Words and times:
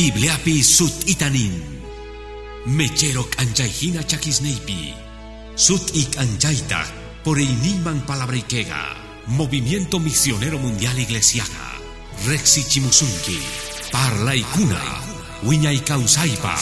Bibliapi 0.00 0.64
sut 0.64 1.04
itanin. 1.12 1.60
Mecherok 2.72 3.36
anjaihina 3.36 4.00
chakisneipi. 4.00 4.96
Sut 5.60 5.92
ik 5.92 6.16
anjaita 6.16 6.88
por 7.20 7.36
iniman 7.36 8.00
palabrikega. 8.08 8.96
Movimiento 9.36 10.00
Misionero 10.00 10.56
Mundial 10.56 10.96
Iglesiaga. 10.96 11.76
Rexi 12.24 12.64
Chimusunki. 12.64 13.44
Parla 13.92 14.32
ikuna. 14.32 14.80
Wiña 15.44 15.68
ikausaipa. 15.68 16.56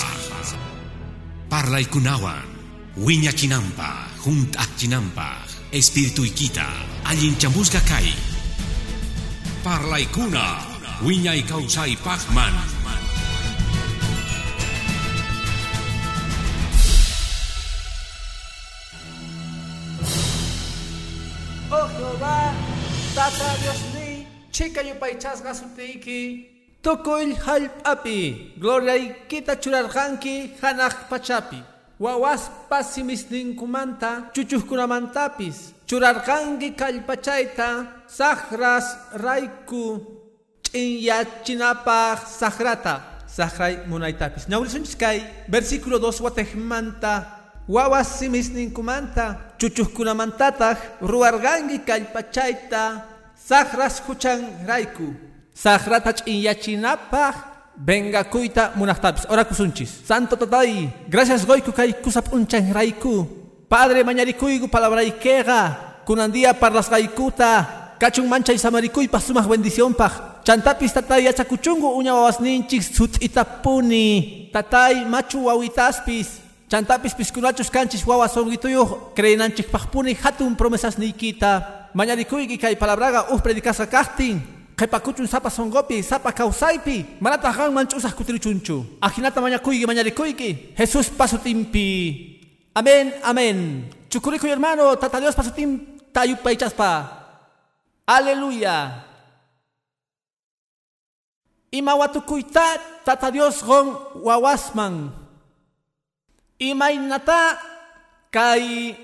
Parla 1.49 1.79
ikunawan. 1.79 2.43
Wiña 2.99 3.31
chinampa. 3.31 4.19
Junt 4.19 4.59
chinampa. 4.75 5.47
Espíritu 5.71 6.27
ikita. 6.27 6.67
Allin 7.07 7.39
chamusga 7.39 7.79
kai. 7.87 8.11
Parla 9.63 10.03
ikuna. 10.03 10.59
Wiña. 11.07 11.39
Tata 23.31 23.61
Dios 23.61 23.81
ni, 23.95 24.27
chica 24.51 24.83
yo 24.83 24.95
paichasga 24.95 25.55
suteiki. 25.55 26.47
Tukuy 26.83 27.35
halpapi, 27.35 28.55
gloria 28.59 28.97
y 28.97 29.15
kita 29.29 29.57
churarjanki, 29.61 30.55
hanaj 30.63 30.95
pachapi. 31.11 31.63
Wawas 32.01 32.51
pasimis 32.71 33.27
ninkumanta, 33.31 34.31
chuchuhkunamantapis. 34.33 35.75
Churarjanki 35.87 36.71
kalpachaita, 36.77 37.87
sahras 38.07 38.97
raiku, 39.13 40.01
chinyachinapaj 40.63 42.19
sahrata. 42.39 43.03
Sahray 43.27 43.85
munaitapis. 43.87 44.49
Naulisunchis 44.49 44.97
kay, 44.97 45.21
versículo 45.49 45.99
2 45.99 46.23
watejmanta, 46.23 47.39
Wawas 47.69 48.19
simis 48.19 48.49
ninkumanta, 48.49 49.53
chuchuhkunamantataj, 49.59 50.79
ruargangi 51.03 51.85
kallpachayta, 51.85 53.05
sahras 53.49 54.03
huchan 54.05 54.45
raiku. 54.69 55.15
Sahrata 55.55 56.13
ch'inyachinapaj, 56.13 57.35
venga 57.77 58.23
kuita 58.25 58.73
munahtapis. 58.77 59.25
Ora 59.31 59.45
kusunchis. 59.45 60.05
Santo 60.05 60.37
tatay, 60.37 60.93
gracias 61.09 61.47
goiku 61.47 61.73
kay 61.73 61.93
kusap 61.97 62.29
unchan 62.33 62.73
raiku. 62.73 63.27
Padre 63.69 64.05
mañarikuygu 64.05 64.69
palabraikega, 64.69 66.05
kunandía 66.05 66.53
parlas 66.53 66.89
gaikuta, 66.89 67.97
kachun 67.99 68.29
mancha 68.29 68.53
y 68.53 68.59
samarikuy 68.59 69.09
pasumaj 69.09 69.49
bendición 69.49 69.95
paj. 69.95 70.45
Chantapis 70.45 70.93
tatay 70.93 71.25
yachakuchungu 71.25 71.89
uña 71.97 72.15
wawas 72.15 72.41
ninchik 72.41 72.83
sut 72.83 73.17
itapuni. 73.21 74.51
Tatay 74.53 75.05
machu 75.05 75.47
wawitaspis. 75.47 76.41
Chantapis 76.69 77.15
piskunachus 77.15 77.71
kanchis 77.71 78.07
wawa 78.07 78.29
songuituyo 78.29 79.13
creenanchik 79.17 79.71
pajpuni 79.71 80.15
hatun 80.15 80.55
promesas 80.57 80.99
nikita. 80.99 81.78
Mañarikuyki 81.95 82.59
kay 82.59 82.77
palabraga 82.77 83.33
uh 83.33 83.41
predicasa 83.41 83.87
kahtin. 83.87 84.41
Qepakuchun 84.79 85.27
sapa 85.27 85.51
songopi, 85.51 86.03
sapa 86.03 86.31
kausaipi. 86.33 87.19
Manata 87.21 87.51
han 87.51 87.75
manchusas 87.75 88.15
kutirichunchu. 88.15 88.99
Ajinata 89.01 89.41
mañakuyki 89.41 89.87
mañarikuyki. 89.87 90.75
Jesús 90.77 91.11
pasutimpi. 91.11 92.39
Amén, 92.75 93.15
amén. 93.25 93.91
Chukurikuy 94.09 94.51
hermano, 94.51 94.95
tata 94.97 95.19
Dios 95.21 95.35
pasutim 95.35 95.99
tayupaychaspa. 96.13 97.11
Aleluya. 98.07 99.05
Imawatukuita 101.71 103.03
tata 103.05 103.31
Dios 103.31 103.61
gon 103.67 103.99
wawasman. 104.23 105.13
Imaynata 106.59 107.59
kay 108.31 108.97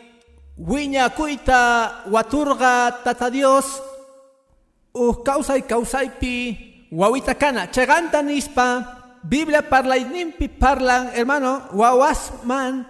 wiña 0.58 1.10
kuita 1.10 2.02
waturga 2.10 3.02
tata 3.02 3.30
Dios 3.30 3.66
uh 4.94 5.14
kausay 5.26 5.66
kausaypi 5.66 6.58
wawita 6.94 7.34
kana 7.34 7.66
cheganta 7.66 8.22
nispa 8.22 9.00
Biblia 9.24 9.64
parlayninpi 9.64 10.46
parlan 10.52 11.10
hermano 11.16 11.72
wawasman 11.74 12.84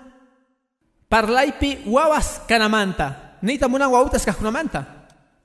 parlaypi 1.08 1.86
wawas 1.88 2.42
kanamanta 2.44 3.38
nita 3.40 3.70
munan 3.70 3.88
wawitas 3.88 4.26
kahkunamanta 4.26 4.84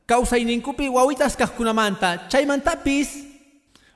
kausayninkupi 0.03 0.89
wawitas 0.89 1.37
kahkunamanta 1.39 2.27
chaymantapis 2.27 3.29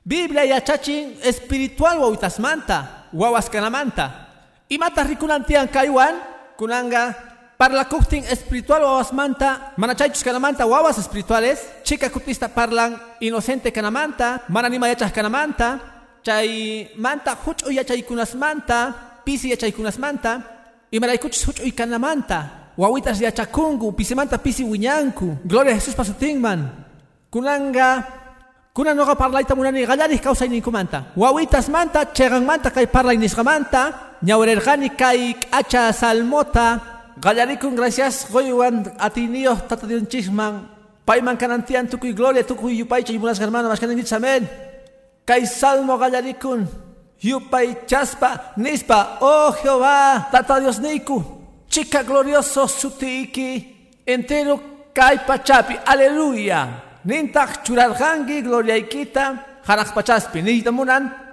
Biblia 0.05 0.44
yachachin 0.47 1.19
espiritual 1.28 2.00
wawitas 2.00 2.40
manta 2.40 3.09
wawas 3.11 3.50
kanamanta 3.51 4.23
Imata 4.72 5.03
rikunantian 5.03 5.67
kaywan 5.67 6.16
kunanga 6.55 7.32
parla 7.58 7.86
kuhtin 7.86 8.24
espiritual 8.25 8.81
wawas 8.84 9.14
manta 9.14 9.74
mana 9.78 9.96
chaychus 9.96 10.24
kanamanta 10.24 10.66
wawas 10.66 10.97
espirituales 10.97 11.59
chica 11.84 12.09
kutista 12.09 12.47
parlan 12.50 12.97
inocente 13.19 13.72
kanamanta 13.72 14.41
mana 14.50 14.69
nima 14.69 14.88
yachas 14.88 15.12
kanamanta 15.12 15.80
chay 16.24 16.90
manta 16.97 17.36
huch'u 17.46 17.72
yachaykunas 17.72 18.36
manta 18.36 18.94
pisi 19.25 19.50
yachaykunas 19.53 19.97
manta 20.00 20.41
imaraykuchus 20.91 21.46
huch'uy 21.47 21.72
kanamanta 21.72 22.74
wawitas 22.78 23.22
yachakungu 23.22 23.91
pisimanta 23.94 24.38
pisi 24.38 24.64
wiñanku 24.64 25.38
gloria 25.46 25.74
a 25.74 25.75
Jesús 25.75 25.96
pasutinman 25.96 26.70
kunanga 27.30 28.22
Kuna 28.74 28.90
noga 28.97 29.14
parlayta 29.14 29.53
munani 29.53 29.85
gallarih 29.85 30.18
kawsayninkumanta. 30.18 31.14
Wawitas 31.16 31.70
manta, 31.70 32.09
cheganmanta 32.09 32.74
kay 32.74 32.88
parlaynisqamanta, 32.90 34.18
ñawrerqani 34.25 34.90
kay 34.97 35.35
acha 35.53 35.94
salmota, 35.94 36.92
gallarikun 37.18 37.75
gracias 37.75 38.28
goywan 38.31 38.85
atiniyos 39.00 39.68
tatadionchisman, 39.68 40.68
payman 41.06 41.38
kanantian 41.38 41.88
tukuy 41.88 42.13
gloria 42.13 42.44
tukuy 42.44 42.78
yupaycha 42.78 43.13
yumunas 43.13 43.40
hermano 43.40 43.69
maskaningich 43.69 44.13
amen. 44.13 44.47
Kay 45.25 45.46
salmo 45.46 45.97
gallarikun, 45.97 46.68
yupay 47.22 47.85
chaspa, 47.85 48.53
nispa, 48.57 49.18
oh 49.22 49.56
Jehová, 49.63 50.28
tata 50.31 50.59
Dios 50.59 50.79
niku, 50.79 51.23
chica 51.69 52.03
glorioso 52.03 52.68
sutiiki, 52.68 54.03
entero 54.06 54.59
kay 54.94 55.18
pachapi, 55.28 55.78
aleluya. 55.85 56.91
Nintak 57.06 57.63
churarjangi 57.68 58.41
gloria 58.44 58.78
ikita 58.78 59.35
haraj 59.68 59.91
pachaspi 59.91 60.40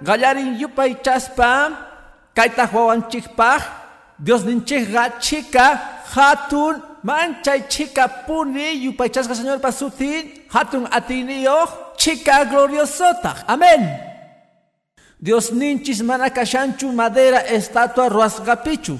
gallarin 0.03 0.59
yupay 0.59 0.95
chaspa. 1.01 1.87
Kaita 2.35 2.65
huawan 2.65 3.09
chikpaj 3.11 3.59
Dios 4.21 4.43
ninchikga 4.43 5.19
chica 5.19 5.81
hatun 6.13 6.81
manchay 7.03 7.67
chica 7.67 8.07
puni 8.07 8.85
yupay 8.85 9.09
chasga 9.09 9.33
señor 9.33 9.59
pasutin 9.59 10.45
hatun 10.53 10.85
atiniyo 10.85 11.67
chica 11.97 12.45
gloriosota. 12.45 13.43
Amén. 13.47 13.81
Dios 15.19 15.51
ninchis 15.51 16.01
mana 16.03 16.29
kashanchu 16.29 16.91
madera 16.93 17.39
estatua 17.47 18.09
ruasgapichu 18.09 18.97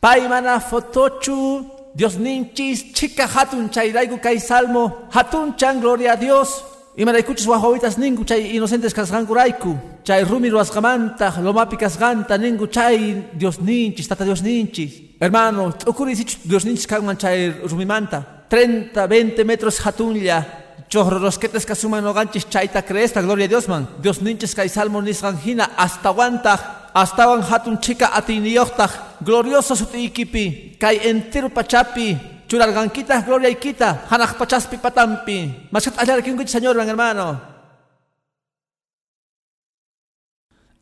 pay 0.00 0.28
mana 0.28 0.60
fotochu 0.60 1.78
Dios 1.94 2.16
ninchis, 2.16 2.92
chica 2.94 3.26
hatun 3.26 3.68
chayraigu 3.70 4.22
kay 4.22 4.38
salmo, 4.38 5.08
hatun 5.10 5.56
chan 5.56 5.80
gloria 5.80 6.12
a 6.12 6.16
Dios. 6.16 6.62
Y 6.98 7.04
maraykuchis 7.04 7.46
wahawitas 7.46 7.96
ningu 7.96 8.24
chay 8.24 8.56
inocentes 8.56 8.92
kasgankuraiku. 8.92 9.78
Chay 10.02 10.24
rumi 10.24 10.50
ruasgamanta, 10.50 11.32
lomapi 11.40 11.76
kasganta 11.76 12.36
ningu 12.36 12.66
chay 12.66 13.22
Dios 13.34 13.60
ninchis, 13.60 14.08
tata 14.08 14.24
Dios 14.24 14.42
ninchis. 14.42 15.14
Hermano, 15.20 15.72
ocurre 15.86 16.14
Dios 16.44 16.64
ninchis 16.64 16.88
kagman 16.88 17.16
chay 17.16 17.52
rumimanta. 17.70 18.46
30, 18.50 19.06
20 19.06 19.44
metros 19.44 19.78
hatunya. 19.86 20.44
Chorro 20.88 21.20
rosquetes 21.20 21.64
kasuman 21.64 22.02
noganchis 22.02 22.48
chayta 22.50 22.82
cresta, 22.82 23.22
gloria 23.22 23.44
a 23.44 23.48
Dios 23.48 23.68
man. 23.68 23.86
Dios 24.02 24.20
ninchis 24.20 24.52
kay 24.52 24.68
salmo 24.68 25.00
nisganjina 25.00 25.70
hasta 25.76 26.08
aguanta. 26.08 26.90
Astawan 26.94 27.42
hatun 27.42 27.78
chica 27.78 28.10
atiniyoktaj, 28.12 28.90
glorioso 29.20 29.76
sutiikipi, 29.76 30.76
kay 30.80 30.98
entero 31.04 31.48
pachapi, 31.48 32.16
churarganquita, 32.48 33.20
gloria 33.22 33.52
ikita, 33.52 34.08
hanaj 34.10 34.32
pachaspi 34.40 34.80
patampi. 34.80 35.68
Maskat 35.70 36.00
alar 36.00 36.22
kinguit 36.24 36.48
señor, 36.48 36.74
mi 36.76 36.88
hermano. 36.88 37.38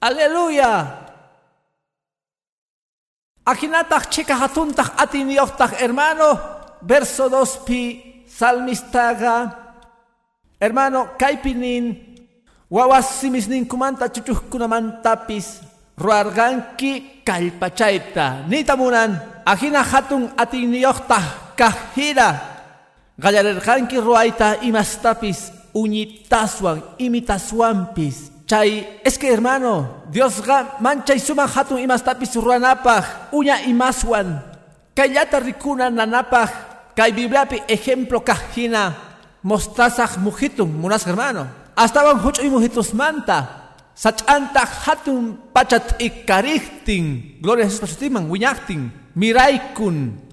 Aleluya. 0.01 1.03
Akinataj 3.45 4.11
chica 4.11 4.35
hatuntaj 4.35 4.95
atiniyoktaj, 4.99 5.79
hermano, 5.83 6.39
verso 6.83 7.29
2 7.31 7.67
pi, 7.67 7.81
salmistaga, 8.27 9.55
hermano, 10.59 11.15
kaipinin, 11.19 11.95
wawas 12.71 13.21
simisnin 13.21 13.67
kumanta 13.67 14.09
chuchuhkunamantapis, 14.11 15.63
ruarganki 15.97 17.23
kalpachayta 17.25 18.45
nitamunan 18.49 19.17
ajina 19.47 19.83
hatun 19.83 20.29
atiniyokta 20.37 21.46
kahira 21.57 22.41
gallarerqanki 23.19 23.97
ruayta 23.99 24.63
imastapis 24.63 25.53
uñitaswan 25.75 26.83
imitaswanpis 26.99 28.37
Chay, 28.47 29.01
es 29.03 29.19
que 29.19 29.33
hermano, 29.33 30.05
Dios 30.09 30.41
ga 30.47 30.77
mancha 30.79 31.13
y 31.15 31.19
suma 31.19 31.51
hatun 31.51 31.81
imastapis 31.81 32.37
ruanapaj, 32.37 33.33
uña 33.33 33.61
y 33.63 33.75
maswan. 33.75 34.41
Kayata 34.95 35.41
rikuna 35.41 35.91
nanapaj, 35.91 36.51
kay 36.95 37.11
bibliapi 37.11 37.63
ejemplo 37.67 38.23
kajina, 38.23 38.95
mostazaj 39.43 40.19
mujitum, 40.19 40.71
munas 40.71 41.05
hermano. 41.09 41.49
Hasta 41.75 42.05
van 42.05 42.25
hucho 42.25 42.43
y 42.43 42.49
mujitus 42.49 42.95
manta. 42.95 43.75
Sachanta 43.95 44.63
hatun 44.65 45.39
pachat 45.53 46.01
ikarihtin. 46.01 47.39
Gloria 47.41 47.67
a 47.67 47.69
Jesús 47.69 47.99
wiñachtin. 47.99 48.93
Miraikun. 49.15 50.26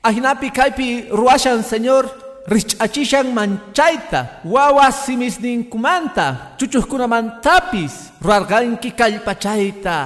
Ajinapi 0.00 0.48
kaipi 0.48 1.12
ruashan, 1.12 1.60
Señor, 1.60 2.08
rich'achishan 2.48 3.36
manchayta 3.36 4.40
wawas 4.48 5.04
simisninkumanta 5.04 6.56
chuchuqkunamantapis 6.56 8.16
rurarqanki 8.16 8.96
kallpachayta 8.96 9.96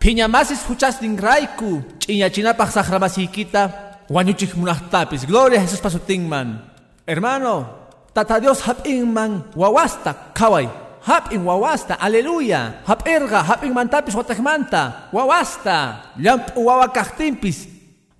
phiñamasis 0.00 0.64
huchasninrayku 0.64 1.84
ch'inachinapaq 2.00 2.72
saqramasiykita 2.72 3.62
wañuchiq 4.08 4.56
munaqtapis 4.56 5.28
gloria 5.28 5.60
a 5.60 5.64
Jesús 5.68 5.84
pasutinman. 5.84 6.64
Hermano 7.04 7.68
tata 8.16 8.40
Dios 8.40 8.64
hap'inman 8.64 9.52
wawasta 9.52 10.32
qhaway 10.32 10.72
hap'in 11.04 11.44
wawasta 11.44 12.00
aleluya 12.00 12.80
hap'irqa 12.88 13.44
hap'inmantapis 13.44 14.16
watakmanta 14.16 15.12
wawasta. 15.12 16.16
Llamp'u 16.16 16.64
wawa 16.64 16.88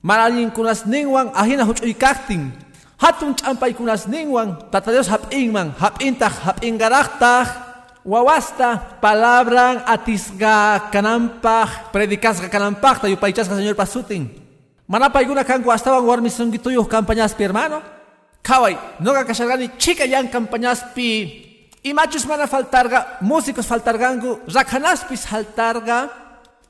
kaqtinpis 0.04 0.52
marallinkunasninwan 0.54 1.32
ahina 1.34 1.64
huch'uy 1.64 1.96
kaqtin 1.96 2.52
hatun 3.00 3.34
ch'ampaykunas 3.34 4.06
ninwan 4.06 4.56
tata 4.70 4.92
Dios 4.92 5.08
hap'inman 5.08 5.72
hap'intaq 5.80 6.32
hap'ingaraqtaq 6.44 7.48
wawasta 8.04 9.00
palabran 9.00 9.80
atisqa 9.88 10.92
kananpaq 10.92 11.92
predicasqa 11.92 12.52
kananpaqta 12.52 13.08
yupaychasqa 13.08 13.56
Señor 13.56 13.74
pasutin 13.74 14.28
mana 14.86 15.08
paykuna 15.08 15.44
kanku 15.44 15.72
astawan 15.72 16.04
warmi 16.04 16.28
sunqituyuq 16.28 16.88
campañaspi 16.88 17.42
hermano. 17.42 17.80
Qhaway 18.44 18.76
noqa 19.00 19.24
kasharqani 19.24 19.80
chika 19.80 20.04
yan 20.04 20.28
campañaspi 20.28 21.80
imachus 21.80 22.28
mana 22.28 22.44
faltarga 22.44 23.16
músicos 23.24 23.64
faltarganku 23.64 24.44
raqhanaspis 24.52 25.24
faltarga 25.24 26.23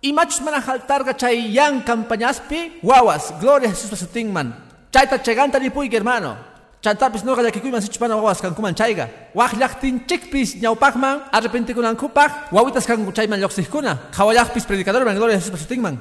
imachus 0.04 0.40
mana 0.44 0.60
faltarga 0.60 1.16
chay 1.16 1.48
yan 1.56 1.80
campañaspi 1.82 2.78
wawas 2.84 3.32
gloria 3.40 3.72
Jesús 3.72 3.90
pasutinman 3.90 4.64
Chayta 4.94 5.18
cheganta 5.18 5.58
puyki 5.58 5.96
hermano. 5.96 6.36
Chantapis 6.80 7.24
no 7.24 7.34
llakikuyman 7.34 7.82
sichupana 7.82 8.14
wawas 8.14 8.40
kankuman 8.40 8.76
chayga. 8.76 9.08
Waqllaqtinchikpis 9.34 10.62
ñawpaqman 10.62 11.32
arrepentikunankupaq 11.32 12.52
wawitas 12.52 12.86
kanku 12.86 13.10
chayman 13.10 13.40
lluqsiqkuna. 13.40 14.12
Qhawallaqpis 14.14 14.64
predicadorman 14.64 15.16
gloria 15.16 15.34
Jesús 15.34 15.50
pasutinman. 15.50 15.98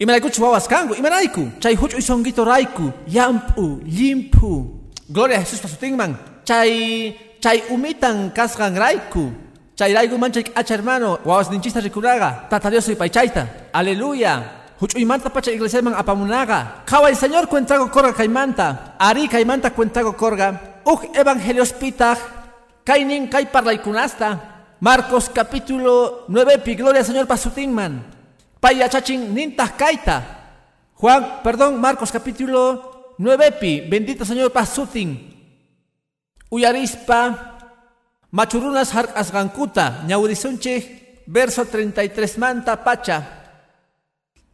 Imanaykuchus 0.00 0.40
wawas 0.40 0.66
kanku, 0.66 0.94
imanayku. 0.94 1.52
Chay 1.60 1.76
huch'uy 1.76 2.02
songuito 2.02 2.44
rayku, 2.44 2.90
yampu, 3.06 3.78
limpu. 3.86 4.90
Gloria 5.08 5.38
Jesús 5.38 5.60
pasutinman. 5.60 6.16
Chay 6.44 7.14
chay 7.38 7.62
umitan 7.70 8.32
kasqan 8.34 8.74
rayku. 9.72 9.76
Chay 9.76 9.94
rayku 9.94 10.18
manchay 10.18 10.44
acha 10.54 10.74
hermano, 10.74 11.18
wawas 11.24 11.50
ninchista 11.50 11.80
rikunaga. 11.80 12.48
Tata 12.48 12.70
Dios 12.70 12.88
y 12.88 12.94
paychayta. 12.96 13.70
Aleluya. 13.72 14.60
Huch'uymanta 14.80 15.30
pacha 15.30 15.50
iglesiaman 15.52 15.94
apamunaga. 15.94 16.82
Qhaway 16.86 17.14
Señor 17.14 17.48
cuentago 17.48 17.90
korga 17.90 18.12
kaymanta. 18.12 18.96
Ari 18.98 19.28
kaymanta 19.28 19.70
cuentago 19.70 20.16
korga. 20.16 20.80
Uj 20.84 21.14
evangelios-pitaq. 21.14 22.18
Kaynin 22.84 23.28
kay 23.28 23.46
parlaykunasta. 23.46 24.40
Marcos 24.80 25.30
capítulo 25.30 26.24
9 26.28 26.58
pi 26.58 26.74
gloria 26.74 27.04
Señor 27.04 27.26
pasutinman. 27.26 28.02
Pay 28.60 28.78
yachachin 28.78 29.32
nintaq 29.32 29.76
kayta. 29.76 30.22
Juan, 30.94 31.42
perdón, 31.42 31.80
Marcos 31.80 32.10
capítulo 32.10 33.14
9 33.18 33.52
pi. 33.60 33.80
Bendito 33.88 34.24
Señor 34.24 34.50
pasutin. 34.50 35.30
Uyarispa. 36.50 37.51
Machurunas 38.32 38.90
hark'asqankuta. 38.96 40.08
Ñawrisunchik. 40.08 41.02
Verso 41.26 41.64
33 41.64 42.38
manta 42.38 42.76
pacha. 42.76 43.22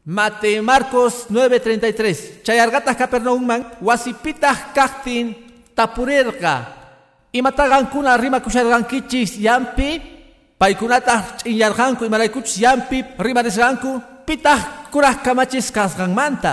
Mate 0.05 0.61
Marcos 0.61 1.31
9:33. 1.31 2.43
Chayargatas 2.43 2.97
Capernaumman 2.97 3.79
wasipitah 3.81 4.75
kaktin 4.75 5.33
tapurerqa. 5.75 6.75
Imataгаnkuna 7.33 8.17
rima 8.17 8.41
kusharqankichis 8.41 9.39
yampi 9.39 10.03
paykunataq 10.59 11.45
ch'inyarqanku 11.45 12.05
imaraykuchis 12.05 12.59
yampi 12.59 13.05
rimarisqanku 13.17 14.25
pitaq 14.27 14.91
kuraq 14.91 15.23
kamachis 15.23 15.71
kasqanmanta. 15.71 16.53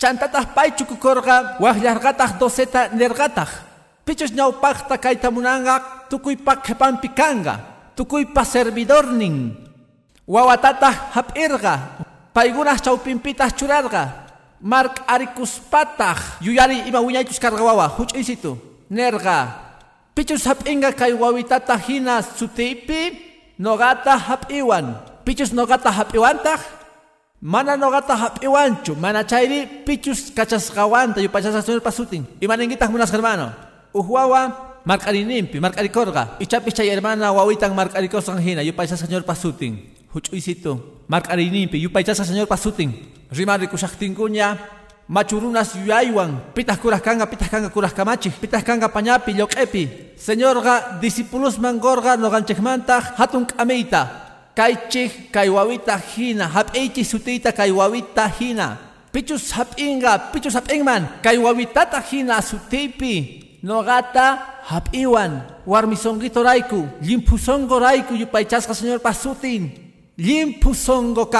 Chantataq 0.00 0.52
paychu 0.56 0.84
kukorqa 0.84 1.60
waqllarqataq 1.60 2.40
doseta 2.40 2.88
nerqataq. 2.92 3.69
Pichus 4.10 4.34
ñawpaqta 4.34 4.98
kayta 4.98 5.30
munanqa 5.30 6.10
tukuypa 6.10 6.58
qhipanpi 6.58 7.14
kanqa. 7.14 7.62
Tukuypa 7.94 8.42
servidornin. 8.42 9.54
Wawatataq 10.26 11.14
hap'irqa 11.14 11.74
churarqa 13.54 14.02
mark 14.58 15.06
arikuspataq 15.06 16.42
yuyari 16.42 16.90
ima 16.90 16.98
wiñaychus 16.98 17.38
karqa 17.38 17.62
wawa 17.62 17.86
huch'isitu 17.86 18.58
nerqa 18.90 19.38
pichus 20.14 20.42
hap'inqa 20.42 20.90
kay 20.90 21.14
wawitata 21.14 21.78
hina 21.78 22.18
sutiypi 22.22 23.14
noqata 23.62 24.18
hap'iwan. 24.18 25.06
Pichus 25.22 25.54
noqata 25.54 25.90
hap'iwantaq 25.90 26.58
mana 27.42 27.78
noqata 27.78 28.18
hap'iwanchu? 28.18 28.98
Mana 28.98 29.22
chayri? 29.22 29.70
Pichus 29.86 30.34
kachasqawanta 30.34 31.22
yupachasqa 31.22 31.62
señorpa 31.62 31.94
sutin. 31.94 32.26
Imaninqitaq 32.42 32.90
munas 32.90 33.10
hermano 33.14 33.69
uj 33.94 34.06
wawa 34.06 34.42
mark'arininpi 34.84 35.60
mark'arikorqa 35.60 36.40
ichapis 36.40 36.74
chay 36.74 36.88
hermana 36.90 37.32
wawitan 37.32 37.74
mark'arikosqan 37.74 38.40
hina 38.40 38.62
yupachasqa 38.62 39.06
señorpa 39.06 39.34
sutin 39.34 39.76
huch'uysito 40.14 41.04
mark'ariyninpi 41.08 41.78
yupaychasqa 41.82 42.24
señor 42.24 42.46
pasutin 42.46 42.90
rimari 43.30 43.66
kushaqtinkuña 43.66 44.58
machurunas 45.10 45.74
yuyaywan 45.74 46.54
pitaq 46.54 46.78
kuraq 46.78 47.02
kanqa 47.02 47.26
pitaq 47.26 47.50
kanqa 47.50 47.70
kuraq 47.74 47.94
kamachik 47.94 48.34
pitaq 48.38 48.62
kanqa 48.62 48.88
pañapi 48.88 49.34
lloq'epi 49.34 50.14
señorqa 50.16 50.98
discipulusman 51.02 51.78
gorqa 51.78 52.16
noqanchikmantaq 52.16 53.18
hatun 53.18 53.46
k'amiyta 53.46 54.30
kaychik 54.54 55.32
kay 55.32 55.48
wawita 55.48 55.96
hina 55.96 56.46
hap'iychik 56.50 57.06
sutiyta 57.06 57.52
kay 57.54 57.70
wawita 57.70 58.28
hina. 58.28 58.76
Pichus 59.10 59.50
hap'inqa 59.58 60.30
pichus 60.30 60.54
hap'inman 60.54 61.18
kay 61.18 61.34
wawitata 61.34 61.98
hina 61.98 62.38
sutiypi 62.38 63.49
noqata 63.62 64.62
hap'iwan 64.70 65.62
warmi 65.66 65.96
sonqitorayku 65.96 67.00
limpu 67.02 67.38
sonqorayku 67.38 68.14
yupaychasqa 68.14 68.74
señor 68.74 69.00
pasutin 69.00 69.90
limpu 70.20 70.74
songo 70.74 71.30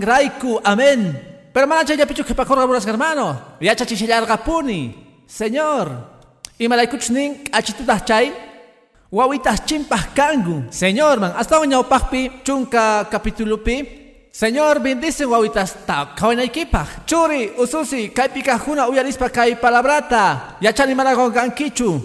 raiku, 0.00 0.60
amén. 0.64 1.14
Pero 1.52 1.66
mana 1.66 1.84
chay 1.84 1.96
yapichu 1.96 2.24
que 2.24 2.34
pakorga 2.34 2.66
buras 2.66 2.86
hermano. 2.86 3.56
Ya 3.60 3.76
chachichallarga 3.76 4.42
puni. 4.42 5.22
Señor. 5.26 6.10
Y 6.58 6.66
malaikuch 6.66 7.10
nin 7.10 7.44
achitutas 7.52 8.04
chay. 8.04 8.32
Wawitas 9.10 9.64
chimpas 9.64 10.06
kangu. 10.14 10.66
Señor 10.70 11.20
man. 11.20 11.32
Hasta 11.36 11.60
un 11.60 11.70
pahpi 11.84 12.42
chunka 12.42 13.06
capítulo 13.08 13.62
pi. 13.62 14.03
Señor, 14.34 14.82
bendice 14.82 15.22
wawitas 15.22 15.86
ta 15.86 16.10
kawainaykipaj. 16.18 17.06
Churi, 17.06 17.54
ususi, 17.54 18.10
kaypika 18.10 18.58
juna 18.58 18.90
uyarispa 18.90 19.30
kay 19.30 19.54
palabrata. 19.54 20.58
Yachani 20.58 20.90
managon 20.90 21.30
gankichu. 21.30 22.02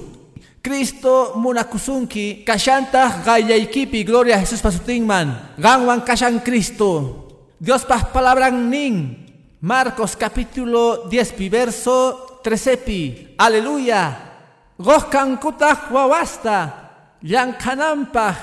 Cristo 0.62 1.34
munakusunki 1.42 2.46
kashanta 2.46 3.26
gayaykipi 3.26 4.06
gloria 4.06 4.38
a 4.38 4.46
Jesús 4.46 4.62
pasutingman 4.62 5.58
ganwan 5.58 6.06
kashan 6.06 6.38
Cristo. 6.46 7.26
Dios 7.58 7.82
pas 7.82 8.06
palabran 8.14 8.70
nin. 8.70 9.26
Marcos 9.62 10.14
capítulo 10.14 11.10
10 11.10 11.34
pi 11.34 11.50
verso 11.50 12.38
13 12.46 12.78
pi. 12.78 13.34
Aleluya. 13.42 14.38
Goskan 14.78 15.34
kutah 15.42 15.90
wawasta 15.90 16.94
yankanampa. 17.26 18.38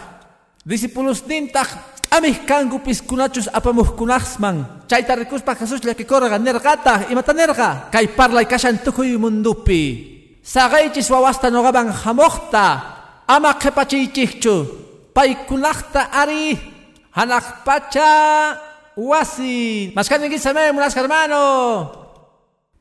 Discípulos 0.66 1.22
nintaj 1.22 1.95
amih 2.10 2.46
kangu 2.46 2.78
piskunachus 2.82 3.48
apamuhkunasman 3.52 4.86
chayta 4.86 5.14
rikuspa 5.18 5.54
Jesús 5.58 5.82
llakikorga 5.82 6.38
nergata 6.38 7.10
imata 7.10 7.32
nerga 7.32 7.88
kay 7.90 8.08
parlay 8.14 8.46
kashan 8.46 8.78
tukuy 8.78 9.16
mundupi. 9.18 10.14
Sagaychis 10.46 11.10
wawasta 11.10 11.50
nogaban 11.50 11.90
hamokta 11.90 12.66
ama 13.26 13.58
qhepachiychikchu 13.58 14.54
paykunaqta 15.10 16.14
ari 16.14 16.54
hanaqpacha 17.10 18.10
wasi 18.94 19.90
maskaningkisame 19.90 20.70
munas 20.70 20.94
hermano 20.94 21.90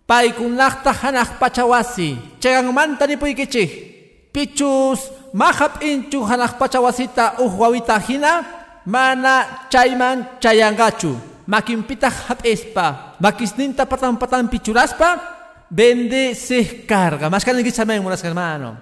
paykunaqta 0.06 0.94
hanaqpacha 0.94 1.66
wasi 1.66 2.14
cheganmanta 2.38 3.10
nipuykichik 3.10 3.72
pichus 4.30 5.10
mahap 5.34 5.82
inchu 5.82 6.22
hanaqpacha 6.22 6.78
wasita 6.78 7.42
uj 7.42 7.52
wawita 7.58 7.98
hina 7.98 8.55
mana 8.86 9.68
chayman 9.70 10.40
chayangachu. 10.40 11.16
Makinpita 11.48 12.10
hap'espa, 12.10 13.16
makisninta 13.20 13.86
patan 13.86 14.18
patan 14.18 14.50
pichuraspa, 14.50 15.22
vende 15.70 16.34
se 16.34 16.86
carga. 16.88 17.30
Saben, 17.40 18.02
buenas 18.02 18.24
hermano. 18.24 18.78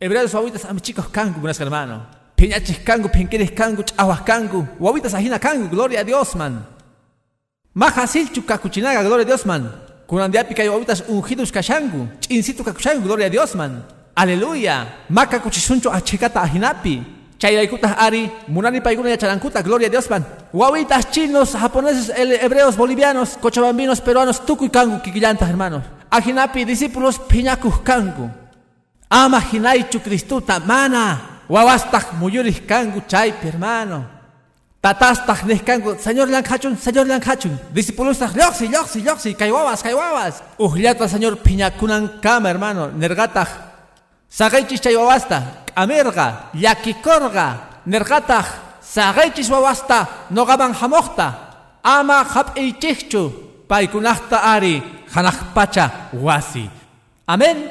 Hebreos 0.00 0.32
favorita 0.32 0.68
amichicos 0.68 1.06
kangu, 1.08 1.38
buenas 1.38 1.60
hermano. 1.60 2.06
Peñachis 2.36 2.78
kangu, 2.84 3.08
penqueres 3.08 3.52
kangu, 3.52 3.84
chahuas 3.84 4.22
kangu, 4.22 4.66
wawitas 4.80 5.14
ajina 5.14 5.38
gloria 5.70 6.00
a 6.00 6.04
Dios, 6.04 6.34
man. 6.34 6.66
Maja 7.72 8.06
silchu 8.06 8.42
kakuchinaga, 8.42 9.02
gloria 9.04 9.22
a 9.22 9.26
Dios, 9.26 9.46
man. 9.46 9.70
Kunandiapi 10.08 10.54
kay 10.54 10.68
wawitas 10.68 11.04
ungidos 11.08 11.52
kashangu, 11.52 12.08
chincitu 12.20 12.64
kakushangu, 12.64 13.02
gloria 13.02 13.26
a 13.26 13.30
Dios, 13.30 13.54
man. 13.54 13.84
Aleluya. 14.16 14.86
Maka 15.08 15.38
kuchisuncho 15.40 15.92
achikata 15.92 16.42
ajinapi. 16.42 17.02
Chayraykutah 17.44 18.00
ari, 18.00 18.30
munani 18.48 18.80
paiguna 18.80 19.10
yacharankuta, 19.10 19.60
gloria 19.60 19.90
Dios, 19.90 20.08
man. 20.08 20.24
Wawitas 20.50 21.10
chinos, 21.10 21.52
japoneses, 21.52 22.08
hebreos, 22.16 22.74
bolivianos, 22.74 23.36
cochabambinos, 23.36 24.00
peruanos, 24.00 24.40
tukuy 24.46 24.70
kangu, 24.70 25.02
kikillantas, 25.02 25.46
hermanos. 25.50 25.82
Ajinapi, 26.10 26.64
discípulos, 26.64 27.18
piñakus 27.18 27.80
kangu. 27.84 28.30
Ama 29.10 29.42
hinaichu 29.52 30.00
Cristuta, 30.00 30.58
mana. 30.58 31.42
Wawastah 31.46 32.14
muyuris 32.18 32.62
kangu, 32.66 33.02
chaypi, 33.06 33.48
hermano. 33.48 34.06
Tatastah 34.80 35.36
kangu, 35.62 35.96
señor 36.00 36.30
lankachun, 36.30 36.78
señor 36.78 37.06
lankachun. 37.06 37.60
Discípulos, 37.74 38.20
loxi, 38.20 38.68
loxi, 38.68 39.02
loxi, 39.02 39.34
kaiwawas, 39.34 39.82
kaiwawas. 39.82 40.42
Ujliata, 40.56 41.06
señor 41.08 41.36
piñakunan 41.36 42.08
kama, 42.22 42.48
hermano. 42.48 42.90
Nergatah. 42.90 43.48
Sagaichis 44.30 44.80
chaywawasta, 44.80 45.63
amerga, 45.76 46.50
yakikorga, 46.54 47.80
nergataj, 47.86 48.44
sagaichis 48.80 49.50
wawasta, 49.50 50.06
nogaban 50.30 50.72
hamokta, 50.72 51.34
ama 51.82 52.24
hap'ichichu, 52.24 53.32
paikunahta 53.68 54.42
ari, 54.42 54.82
pacha 55.54 56.10
wasi. 56.12 56.70
Amen. 57.26 57.70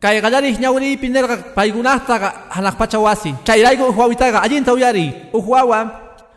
Kay 0.00 0.20
galari 0.20 0.54
ñawri 0.56 0.96
pinerga 0.96 1.36
paikunahta 1.54 2.32
pacha 2.78 2.98
wasi. 2.98 3.34
Chayraigo 3.44 3.88
uhuawitaga, 3.88 4.42
allinta 4.42 4.72
uyari, 4.72 5.12
uhuawa, 5.32 5.90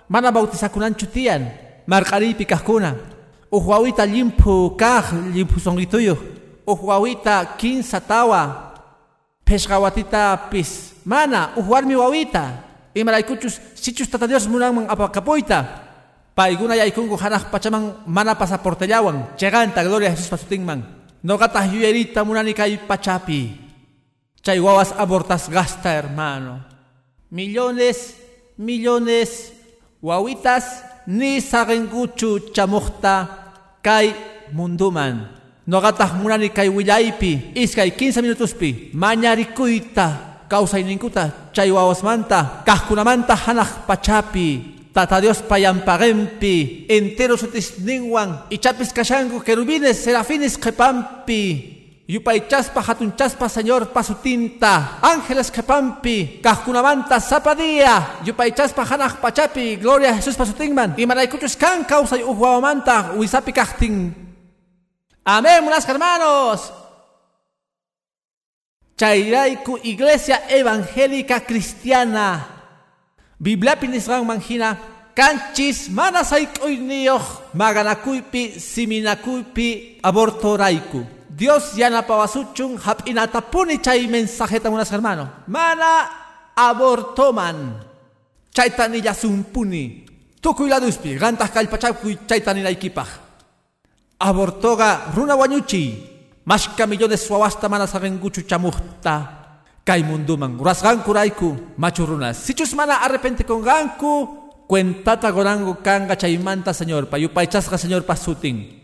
mana 0.10 0.32
bautizakunanchu 0.32 1.06
tiyan, 1.06 1.46
marqaripi. 1.88 2.48
Uhuawita 3.52 4.06
limpu 4.06 4.72
kaj, 4.78 5.12
limpu 5.36 5.60
songituyo. 5.60 6.18
Uhuawita 6.66 7.46
kinsa 7.58 8.00
tawa, 8.00 8.71
peshkawatita 9.52 10.48
pis. 10.48 10.96
Mana 11.04 11.52
uhuarmi 11.60 12.00
wawita. 12.00 12.72
Imaraykuchus 12.96 13.60
sichus 13.76 14.08
tata 14.08 14.28
Dios 14.28 14.48
munanman 14.48 14.88
apakapoita 14.88 15.64
paiguna 16.36 16.76
yaykunku 16.76 17.16
hanaq 17.16 17.48
pachaman 17.48 18.04
mana 18.04 18.36
pasaportellawan 18.36 19.36
cheganta 19.40 19.80
gloria 19.80 20.12
a 20.12 20.16
Jesús 20.16 20.28
pasutinman 20.28 20.84
noqataq 21.24 21.72
yuyarita 21.72 22.24
munani 22.28 22.52
kay 22.52 22.76
pachapi. 22.84 23.56
Chay 24.44 24.60
wawas 24.60 24.92
abortas 24.98 25.48
gasta 25.48 25.92
hermano. 25.92 26.60
Millones 27.32 28.20
millones. 28.60 29.56
Wawitas 30.02 30.82
ni 31.06 31.38
sagenguchu 31.38 32.50
chamuqta 32.58 33.30
kay 33.86 34.18
munduman 34.50 35.41
Nogatah 35.72 36.20
munani 36.20 36.52
kay 36.52 36.68
willaypi, 36.68 37.56
iskay 37.56 37.96
15 37.96 38.20
minutuspi, 38.20 38.92
mañarikuyta, 38.92 40.44
kawsayninkuta, 40.52 41.56
chay 41.56 41.72
wawasmanta, 41.72 42.68
kahkunamanta 42.68 43.40
hanaq 43.40 43.88
pachapi, 43.88 44.84
Tata 44.92 45.24
Dios 45.24 45.40
payampagempi, 45.40 46.84
entero 46.92 47.40
sutisninwan, 47.40 48.52
ichapis 48.52 48.92
kashangu 48.92 49.40
querubines, 49.40 50.04
serafines 50.04 50.60
qepampi, 50.60 52.04
yupaychaspa 52.04 52.84
hatunchaspa 52.84 53.48
señor 53.48 53.96
pasutinta, 53.96 55.00
ángeles 55.00 55.48
qepampi, 55.56 56.44
kahkunamanta 56.44 57.24
zapadía, 57.24 58.20
yupaychaspa 58.28 58.84
hanaq 58.84 59.24
pachapi, 59.24 59.80
gloria 59.80 60.12
a 60.12 60.16
Jesús 60.20 60.36
pasutinman, 60.36 60.96
y 61.00 61.08
maraykuchus 61.08 61.56
kan 61.56 61.88
kausay 61.88 62.28
uhwawamanta, 62.28 63.16
wisapi 63.16 63.54
kahtin, 63.56 64.31
Amén, 65.24 65.64
unas 65.64 65.88
hermanos. 65.88 66.74
Chairaiku 68.98 69.78
Iglesia 69.84 70.42
Evangélica 70.50 71.40
Cristiana. 71.42 72.48
Biblia 73.38 73.76
pinisran 73.76 74.26
manjina. 74.26 74.78
Canchis 75.14 75.90
manasaykuyniyoj 75.90 77.54
maganakuipi 77.54 78.60
siminakuipi 78.60 80.00
abortoraiku. 80.02 81.06
Dios 81.30 81.78
yana 81.78 82.02
pawasuchun 82.02 82.78
hapinatapuni 82.78 83.82
chay 83.82 84.08
mensajeta 84.08 84.70
unas 84.70 84.92
hermanos. 84.92 85.30
Mana 85.48 86.10
abortoman. 86.56 87.78
Chaitanilla 88.54 89.14
sumpuni. 89.14 90.06
Tukuy 90.42 90.70
laduspi. 90.70 91.16
Gantas 91.18 91.52
kalpachakuy 91.52 92.18
chaitaninaykipaj 92.28 93.31
abortoga 94.22 95.10
runa 95.16 95.36
wañuchi. 95.36 95.98
Mashka 96.46 96.86
millones 96.86 97.26
suawasta 97.26 97.70
mana 97.70 97.88
sabenguchu 97.88 98.46
chamuhta. 98.46 99.42
Kay 99.84 100.04
munduman 100.04 100.58
kuraiku 101.04 101.58
machu 101.78 102.06
runa 102.06 102.34
sichus 102.34 102.74
mana 102.76 103.02
arrepente 103.02 103.44
con 103.44 103.62
ganku. 103.62 104.38
Cuentata 104.68 105.32
gorango 105.32 105.82
kanga 105.84 106.16
chaymanta 106.16 106.74
señor 106.74 107.10
pa 107.10 107.18
yupaychasqa 107.18 107.78
señor 107.78 108.06
pasutin 108.06 108.82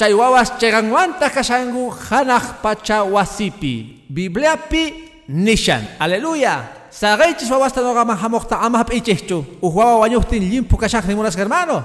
chay 0.00 0.14
wawas 0.16 0.56
cheganwanta 0.56 1.28
kashangu 1.28 1.92
hanaq 1.92 2.62
pacha 2.62 3.04
wasipi. 3.04 4.00
Bibliapi 4.08 5.28
nishan. 5.28 5.84
Aleluya. 6.00 6.88
Sagaichis 6.90 7.50
wawasta 7.50 7.82
noqaman 7.82 8.16
hamuqta 8.16 8.56
ama 8.64 8.78
hap'ichihchu 8.80 9.60
uj 9.60 9.74
wawa 9.76 10.00
wañuqtin 10.00 10.40
limpu 10.40 10.76
kashaqnin 10.80 11.16
munas 11.16 11.36
hermano. 11.36 11.84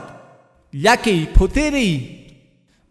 Llaki 0.72 1.28
putiri 1.36 2.15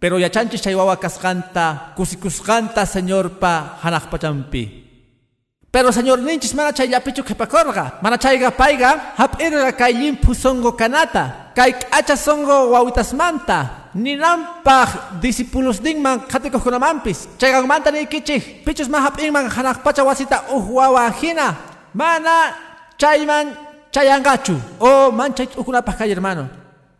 pero 0.04 0.20
ya 0.20 0.28
chanchi 0.28 0.61
chaywawa 0.61 1.00
kasqanta, 1.00 1.96
kusikusqanta 1.96 2.84
señor 2.84 3.40
pa 3.40 3.80
hanaq 3.80 4.12
pachampi. 4.12 4.84
Pero 5.73 5.88
señor 5.96 6.20
ninchis 6.20 6.52
mana 6.52 6.76
chayllapichu 6.76 7.25
qhipakurqa, 7.25 8.04
mana 8.04 8.20
chayqa 8.20 8.52
payqa 8.52 9.16
hap'irqa 9.16 9.73
kay 9.73 9.96
limpu 9.96 10.34
songo 10.37 10.76
kanata, 10.76 11.56
kay 11.56 11.73
k'acha 11.73 12.20
songo 12.20 12.76
wawitasmanta, 12.76 13.88
ninampaq 13.96 15.16
discípulos 15.25 15.80
ninman 15.80 16.28
qhatikuqkunamanpis, 16.28 17.40
chayqanmanta 17.40 17.88
niykichik, 17.88 18.61
pichus 18.61 18.92
ma 18.92 19.00
hap'inman 19.08 19.49
hanaq 19.49 19.80
pacha 19.80 20.04
wasita 20.04 20.52
uj 20.52 20.68
wawa 20.68 21.08
hina, 21.16 21.56
mana 21.94 22.52
chayman 23.00 23.56
chayangachu, 23.90 24.61
o 24.80 25.11
man 25.11 25.32
chay 25.32 25.49
ukunapaq 25.56 25.96
kay 25.96 26.12
hermano. 26.12 26.50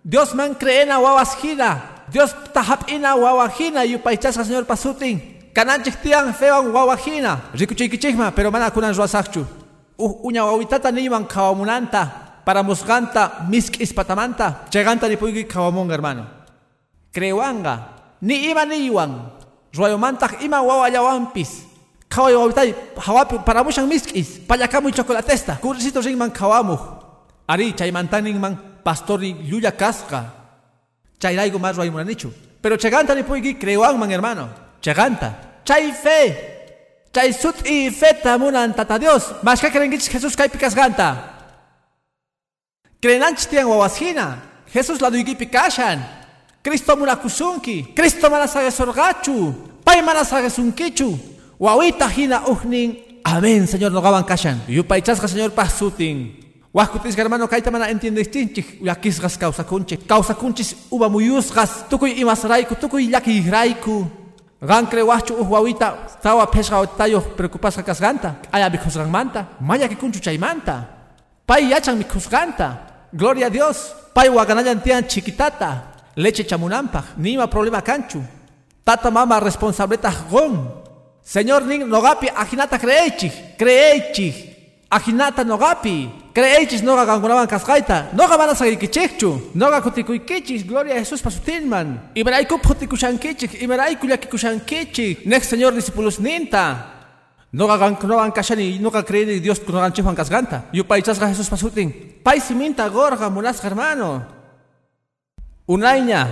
Dios 0.01 0.33
man 0.33 0.55
creena 0.57 0.97
wawas 0.97 1.37
hina, 1.45 1.94
Dios 2.13 2.35
tahapina 2.53 3.17
wawajina 3.17 3.85
yupaychasqa 3.85 4.45
señor 4.45 4.65
pasutin. 4.65 5.21
Kananchik 5.55 6.03
tiyan 6.03 6.35
fewan 6.35 6.69
wawajina. 6.73 7.51
Rikuchaykichikma 7.55 8.35
pero 8.35 8.51
mana 8.51 8.71
kunan 8.71 8.95
ruwasaqchu. 8.95 9.47
Uh, 9.97 10.27
uña 10.27 10.45
wawitata 10.45 10.91
niman 10.91 11.25
kawamunanta. 11.25 12.11
Para 12.45 12.63
musganta 12.63 13.47
misk'is 13.49 13.95
patamanta. 13.95 14.67
Cheganta 14.69 15.09
nipuyki 15.09 15.45
kawamunga 15.45 15.95
hermano. 15.95 16.27
Crewanga. 17.13 17.89
Ni 18.21 18.51
ima 18.51 18.65
niwan. 18.67 19.31
Ruayomantaq 19.73 20.43
ima 20.43 20.61
wawallawanpis. 20.61 21.65
Kaway 22.09 22.35
wawitay 22.35 22.75
hawapi 23.01 23.39
paramushan 23.47 23.89
misk'is. 23.89 24.45
Pallakamuy 24.47 24.93
chocolatesta. 24.93 25.57
Kurisito 25.57 26.03
rinman 26.03 26.31
kawamuj. 26.31 26.81
Ari 27.49 27.73
chaymantaninman 27.73 28.83
pastori 28.85 29.33
llulla 29.33 29.73
kasqa. 29.73 30.44
Más. 31.21 32.33
Pero 32.61 32.77
cheganta 32.77 33.15
ni 33.15 33.23
puigi 33.23 33.57
man 33.97 34.11
hermano. 34.11 34.49
Cheganta. 34.81 35.61
Chay 35.65 35.93
fe. 35.93 36.55
Chay 37.13 37.33
sut 37.33 37.67
y 37.67 37.91
feta 37.91 38.37
munan 38.39 38.75
tata 38.75 38.99
Dios. 38.99 39.35
Más 39.43 39.61
que 39.61 39.71
creen 39.71 39.93
Jesús 39.93 40.37
kai 40.37 40.49
picas 40.49 40.75
ganta. 40.75 41.31
Crenanch 43.01 43.47
tian 43.47 43.67
wawasjina. 43.67 44.43
Jesús 44.73 45.01
la 45.01 45.11
duigi 45.11 45.35
pikashan. 45.35 46.05
Cristo 46.63 46.97
kusunki. 47.21 47.95
Cristo 47.95 48.31
manasage 48.31 48.71
sorgachu. 48.71 49.55
Pai 49.85 50.03
manasage 50.03 50.51
sunkichu. 50.51 51.19
Wawita 51.59 52.09
hina 52.09 52.43
uhnin. 52.47 53.21
Amén, 53.25 53.67
Señor, 53.67 53.93
no 53.93 54.03
gaban 54.03 54.25
kashan. 54.25 54.63
Yupaichasga, 54.69 55.29
Señor, 55.29 55.53
pasutin. 55.53 56.44
Wahkutis 56.75 57.15
hermano 57.17 57.47
kaita 57.47 57.71
mana 57.71 57.89
entiendestinchik 57.89 58.83
yakisgas 58.83 59.39
kawsakunchik 59.39 60.07
kawsakunchis 60.07 60.91
uba 60.91 61.09
muyusgas 61.09 61.87
tukuy 61.89 62.19
imasrayku 62.19 62.75
tukuy 62.75 63.07
llakirayku 63.07 64.07
gan 64.59 64.87
crewahchu 64.91 65.35
uj 65.39 65.49
wawita 65.51 66.19
tawa 66.23 66.47
phesqa 66.51 66.87
tayo 66.99 67.21
preocupasqa 67.21 67.83
kasqanta 67.83 68.43
ayabi 68.51 68.79
manta 69.07 69.47
maya 69.61 69.89
kikunchu 69.89 70.19
chaymanta 70.19 70.95
Pay 71.47 71.71
yachan 71.71 71.99
mikusganta. 71.99 72.79
Gloria 73.13 73.47
a 73.47 73.51
Dios. 73.51 73.95
Pay 74.15 74.29
wakanayan 74.29 74.81
tian 74.83 75.05
chiquitata. 75.05 75.93
Leche 76.17 76.45
chamunampaj. 76.45 77.05
Nima 77.19 77.47
problema 77.47 77.83
canchu. 77.83 78.23
Tata 78.85 79.11
mama 79.11 79.41
responsableta 79.41 80.11
gon. 80.31 80.83
Señor 81.23 81.65
ning 81.67 81.85
nogapi 81.87 82.29
ajinata 82.29 82.79
creechi. 82.79 83.31
Creechi. 83.59 84.54
Ajinata 84.91 85.45
nogapi. 85.45 86.11
Creechis 86.33 86.83
noga 86.83 87.05
gangunaban 87.05 87.47
kasgaita. 87.47 88.11
Noga 88.13 88.37
van 88.37 88.51
a 88.51 88.55
salir 88.55 88.79
kichekchu. 88.79 89.51
Noga. 89.55 89.81
Gloria 89.81 90.95
a 90.95 90.99
Jesús 90.99 91.23
pasutinman. 91.23 92.11
Iberaiku 92.15 92.59
putikushankichik. 92.59 93.63
Iberaiku 93.63 94.07
yakikushankichik. 94.07 95.27
Next 95.27 95.51
Señor 95.51 95.75
discípulos 95.75 96.19
ninta. 96.21 96.91
Noga 97.53 97.77
gan 97.77 97.97
nogan 98.03 98.33
kashani 98.33 98.81
noga 98.81 99.05
creer 99.05 99.41
Dios 99.41 99.61
nogan 99.69 99.93
chifan 99.93 100.15
kasganta. 100.15 100.65
Yu 100.73 100.85
paichasga 100.85 101.29
Jesús 101.29 101.49
pasutin. 101.49 102.21
Pai 102.23 102.41
siminta 102.41 102.89
gorga 102.89 103.31
munas 103.31 103.63
hermano. 103.63 104.27
Unaiña. 105.67 106.27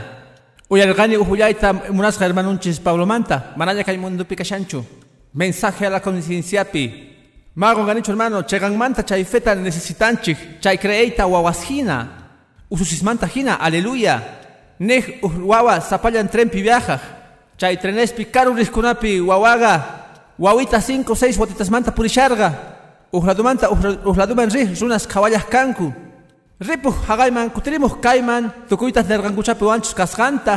Uyalgani 0.68 1.16
uhuyaita 1.16 1.72
munas 1.92 2.20
hermanunchis 2.20 2.80
Pablo 2.80 3.06
Manta. 3.06 3.52
Manaya 3.56 3.84
kay 3.84 3.98
mundo 3.98 4.24
pikashanchu. 4.24 4.84
Mensaje 5.32 5.86
a 5.86 5.90
la 5.90 6.00
concienciapi. 6.00 7.11
Mago 7.54 7.84
ganicho 7.84 8.12
hermano, 8.12 8.42
chegan 8.42 8.74
manta 8.76 9.02
chay 9.02 9.24
feta 9.24 9.54
necesitanchik, 9.54 10.60
chay 10.60 10.78
creeita 10.78 11.26
wawashina, 11.26 12.08
ususismanta 12.70 13.26
hina, 13.26 13.60
aleluya. 13.60 14.22
Nej 14.80 15.20
wawa 15.22 15.78
zapayan 15.80 16.28
trempi 16.28 16.62
viaja, 16.62 16.98
chay 17.58 17.76
trenespi 17.76 18.24
karu 18.24 18.54
riskunapi 18.56 19.20
wawaga, 19.20 19.84
wawita 20.38 20.80
5 20.80 21.04
6 21.04 21.36
botitas 21.36 21.68
manta 21.68 21.92
purisharga, 21.92 22.56
uhladumanta 23.12 23.68
uhladuman 23.68 24.48
rih 24.48 24.72
runas 24.80 25.06
kawallas 25.06 25.44
kanku. 25.44 25.92
Ripu 26.58 26.88
hagayman 26.88 27.50
kutirimus 27.50 28.00
kayman, 28.00 28.48
tukuitas 28.68 29.04
nergankuchapi 29.04 29.64
wanchus 29.64 29.92
kasganta, 29.92 30.56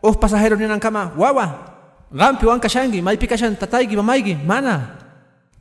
uh 0.00 0.14
pasajero 0.14 0.54
ninan 0.54 0.78
kama 0.78 1.10
wawa. 1.18 1.66
Gampi 2.14 2.46
wanka 2.46 2.68
shangi, 2.68 3.02
maypi 3.02 3.26
kashan 3.26 3.56
tataygi 3.58 3.96
mamaygi, 3.96 4.38
mana. 4.46 5.07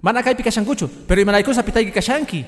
Mana 0.01 0.23
kaypi 0.23 0.43
kashankuchu, 0.43 0.89
pero 1.07 1.21
imanaykusa 1.21 1.63
pitayki 1.63 1.91
kashanki. 1.91 2.45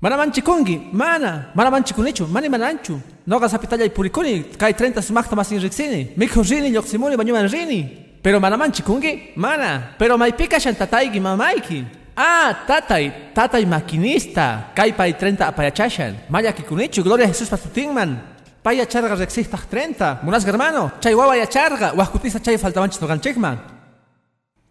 Mana 0.00 0.16
manchikungi, 0.16 0.90
mana, 0.92 1.52
mana 1.54 1.70
manchikunichu, 1.70 2.26
mani 2.26 2.48
mananchu. 2.48 3.00
Noga 3.26 3.48
sapitallay 3.48 3.88
purikuni, 3.88 4.44
kay 4.58 4.72
30 4.72 5.00
sumaqta 5.00 5.36
masin 5.36 5.60
riksini, 5.60 6.10
mikhu 6.16 6.42
rini 6.42 6.72
lloqsimuni 6.72 7.16
bañuman 7.16 7.48
rini. 7.48 7.82
Pero 8.20 8.40
mana 8.40 8.56
manchikungi, 8.56 9.32
mana, 9.36 9.94
pero 9.98 10.18
maypi 10.18 10.48
kashan 10.48 10.74
tatayki 10.74 11.20
mamayki. 11.20 11.84
Ah, 12.16 12.64
tatay, 12.66 13.32
tatay 13.32 13.64
maquinista, 13.64 14.72
kay 14.74 14.92
pay 14.92 15.12
30 15.12 15.46
apayachashan. 15.46 16.14
Maya 16.28 16.52
kikunichu, 16.52 17.02
gloria 17.04 17.26
a 17.26 17.28
Jesús 17.28 17.48
pasutinman. 17.48 18.18
Paya 18.62 18.86
charga 18.86 19.14
rexistaj 19.14 19.66
30, 19.70 20.20
munas 20.22 20.44
hermano, 20.44 20.92
chay 21.00 21.14
wawa 21.14 21.36
ya 21.36 21.46
charga, 21.46 21.94
wahkutisa 21.94 22.38
chay 22.38 22.58
faltamanchis 22.58 23.00
noganchikman. 23.00 23.58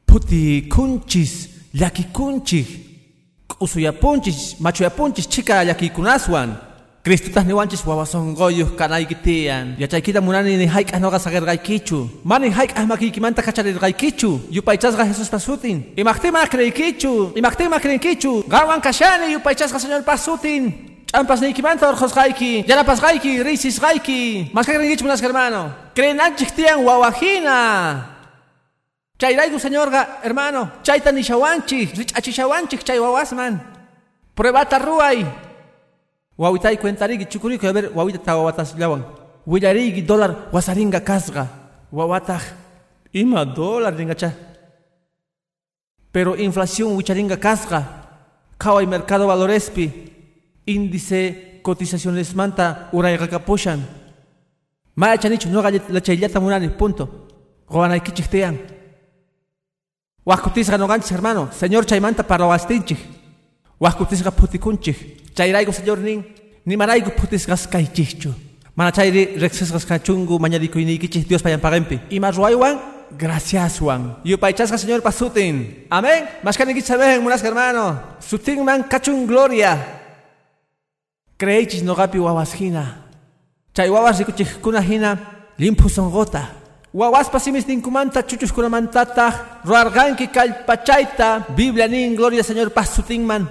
Puti 0.06 0.68
kunchis, 0.70 1.51
llakikunchik 1.74 2.68
usuyapunchis 3.60 4.60
machuyapunchis 4.60 5.30
chika 5.30 5.64
llakikunaswan 5.64 6.72
Cristutas 7.04 7.46
niwanchis 7.46 7.82
wawasongoyuh 7.86 8.78
kanaykitian 8.78 9.74
yachaykita 9.82 10.22
munani 10.22 10.54
ni 10.58 10.68
hayk'ah 10.70 11.00
noqa 11.02 11.18
sagerqaykichu 11.18 12.22
mani 12.24 12.50
hayk'ah 12.54 12.86
makiykimanta 12.86 13.42
kacharirqaykichu 13.42 14.42
yupaychasqa 14.52 15.06
Jesus 15.10 15.30
pasutin. 15.30 15.82
Imaqtima 15.98 16.46
kreykichu 16.46 17.34
imaqtima 17.36 17.80
kreykichu 17.80 18.44
qanwan 18.46 18.82
kashani 18.82 19.34
yupaychasqa 19.34 19.80
Señor 19.80 20.04
pasutin. 20.06 20.74
Ch'ampasniykimanta 21.10 21.90
orqosqayki 21.90 22.70
yanapasqayki 22.70 23.42
riysisqayki 23.44 24.54
maskakrinkichu 24.54 25.04
munasqa 25.04 25.26
hermano. 25.26 25.74
Krenanchik 25.96 26.54
tiyan 26.54 26.86
wawajina 26.86 28.21
Chayraygu 29.22 29.60
señorga, 29.60 30.18
hermano, 30.24 30.82
chayta 30.82 31.12
nishawanchik, 31.12 31.94
richachishawanchik 31.94 32.82
chay 32.84 32.98
wawasman. 32.98 33.62
Pruebata 34.34 34.80
ruay. 34.80 35.24
Wawitay 36.36 36.78
cuentarigi 36.78 37.28
chukuriko, 37.28 37.68
a 37.68 37.72
ver, 37.72 37.92
wawita 37.94 38.18
tawawatas 38.18 38.76
llawan. 38.76 39.06
Willarigi 39.46 40.02
dólar 40.02 40.50
wasaringa 40.52 41.02
kasga. 41.02 41.48
Wawataj. 41.92 42.42
Ima 43.14 43.46
dólar 43.46 43.94
ringacha. 43.96 44.34
Pero 46.12 46.36
inflación 46.36 46.96
wicharinga 46.98 47.38
kasga. 47.38 47.80
Kawai 48.58 48.88
mercado 48.88 49.28
valorespi. 49.28 49.86
Índice 50.66 51.60
cotizaciones 51.62 52.34
manta 52.34 52.90
urayga 52.92 53.28
kapushan. 53.28 53.86
Maya 54.96 55.20
chanichu 55.20 55.48
no 55.50 55.62
la 55.62 56.02
chaylata 56.02 56.40
munani, 56.40 56.70
punto. 56.70 57.28
Goanaykichik 57.70 58.81
Huascutisga 60.24 60.78
no 60.78 60.88
ganchis, 60.88 61.12
hermano. 61.12 61.50
Señor 61.52 61.86
chaymanta 61.86 62.24
para 62.24 62.46
wastinchik. 62.46 63.00
Huascutisga 63.80 64.32
putikunchik. 64.32 65.34
Chayraigo, 65.34 65.74
señor 65.74 65.98
nin. 66.00 66.26
Ni 66.66 66.78
maraigo 66.78 67.10
putisgas 67.16 67.68
kaichichu. 67.68 68.34
Mana 68.76 68.92
chayri 68.92 69.38
rexesgas 69.38 69.86
kachungu 69.86 70.40
mañadico 70.40 70.80
inikichis 70.80 71.28
Dios 71.28 71.42
payan 71.42 71.60
pagempi. 71.60 72.00
Más 72.20 72.36
ruaywan, 72.36 72.80
gracias 73.18 73.80
Juan. 73.80 74.18
Y 74.24 74.34
upaichasga, 74.34 74.78
señor 74.78 75.02
pasutin. 75.02 75.88
Amén. 75.90 76.26
Ni 76.68 76.82
saben, 76.82 77.24
munas 77.24 77.44
hermano. 77.44 78.00
Sutin 78.20 78.64
man 78.64 78.84
cachun 78.84 79.26
gloria. 79.26 80.02
Creichis 81.38 81.84
no 81.84 81.96
gapi 81.96 82.20
wawashina. 82.20 83.08
Chay 83.74 83.90
wawas 83.90 84.20
rikuchikuna 84.20 84.82
hina. 84.82 85.20
Limpu 85.58 85.90
simis 87.40 87.68
ninkumanta 87.68 88.22
chuchuskunamantata 88.24 89.62
ruarganki 89.64 90.28
kallpachayta 90.28 91.46
Biblia 91.56 91.88
nin 91.88 92.16
gloria 92.16 92.44
Señor 92.44 92.70
pasutinman. 92.72 93.48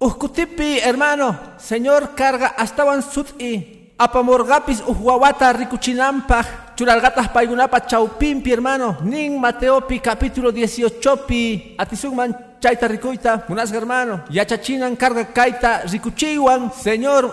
Uhkutipi 0.00 0.78
hermano 0.80 1.36
Señor 1.58 2.14
carga 2.14 2.54
astawan 2.56 3.02
sut'i. 3.02 3.80
Apamorgapis 3.98 4.82
uhwawata 4.86 5.52
rikuchinampaj 5.52 6.46
churargatas 6.76 7.28
paygunapa 7.28 7.80
chaupimpi 7.86 8.50
hermano. 8.50 8.96
Nin 9.02 9.38
Mateopi 9.40 10.00
capítulo 10.00 10.50
18 10.50 11.26
pi 11.26 11.74
atisugman 11.78 12.34
chayta 12.60 12.88
rikuita 12.88 13.44
munas 13.48 13.72
hermano 13.72 14.20
yachachinan 14.30 14.96
carga 14.96 15.24
kaita 15.24 15.82
rikuchiwan. 15.90 16.70
Señor 16.70 17.30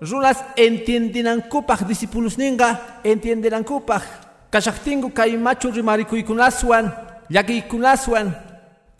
runas 0.00 0.38
entiendinankupaj 0.56 1.86
discípulos 1.86 2.36
ninga 2.36 3.00
entiendinankupaj 3.04 4.31
kashaqtinku 4.52 5.08
kay 5.16 5.36
machu 5.36 5.70
rimarikuykunaswan 5.72 6.92
llakiykunaswan 7.32 8.26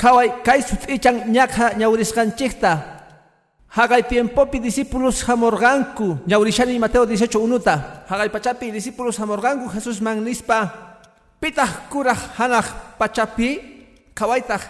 qhaway 0.00 0.28
kay 0.46 0.60
sut'ichan 0.64 1.16
ñakha 1.28 1.76
ñawrisqanchikta 1.76 2.72
haqay 3.76 4.02
tiempopi 4.08 4.60
discípulos 4.60 5.24
hamorqanku 5.28 6.18
ñawrishani 6.28 6.78
Mateo 6.78 7.06
18 7.06 7.36
unuta. 7.40 8.04
Haqay 8.08 8.28
pachapi 8.28 8.72
discípulos 8.72 9.16
hamorqanku 9.20 9.68
Jesús 9.72 10.00
man 10.00 10.20
nispa 10.24 10.58
pitaq 11.40 11.88
kuraq 11.90 12.20
hanaq 12.38 12.66
pachapi 12.98 13.60
qhawaytaq 14.14 14.62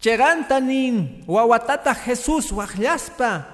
cheganta 0.00 0.60
nin 0.60 1.24
wawatataq 1.26 2.04
Jesús 2.06 2.52
waqllaspa 2.52 3.44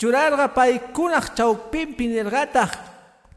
churarqa 0.00 0.48
paykunaq 0.56 1.36
chawpinpi 1.36 2.08
nirqataq 2.08 2.93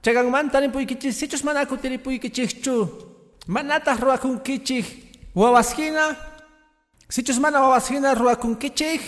Chagan 0.08 0.32
manta 0.32 0.64
ni 0.64 0.72
puykichik 0.72 1.12
sichus 1.12 1.44
mana 1.44 1.66
kutiri 1.68 2.00
puykichikchu. 2.00 2.88
Manatah 3.48 4.00
ruakunkichik. 4.00 4.88
Wawaskina. 5.36 6.16
Sichus 7.12 7.36
mana 7.44 7.60
wawaskina 7.60 8.16
ruakunkichik. 8.16 9.04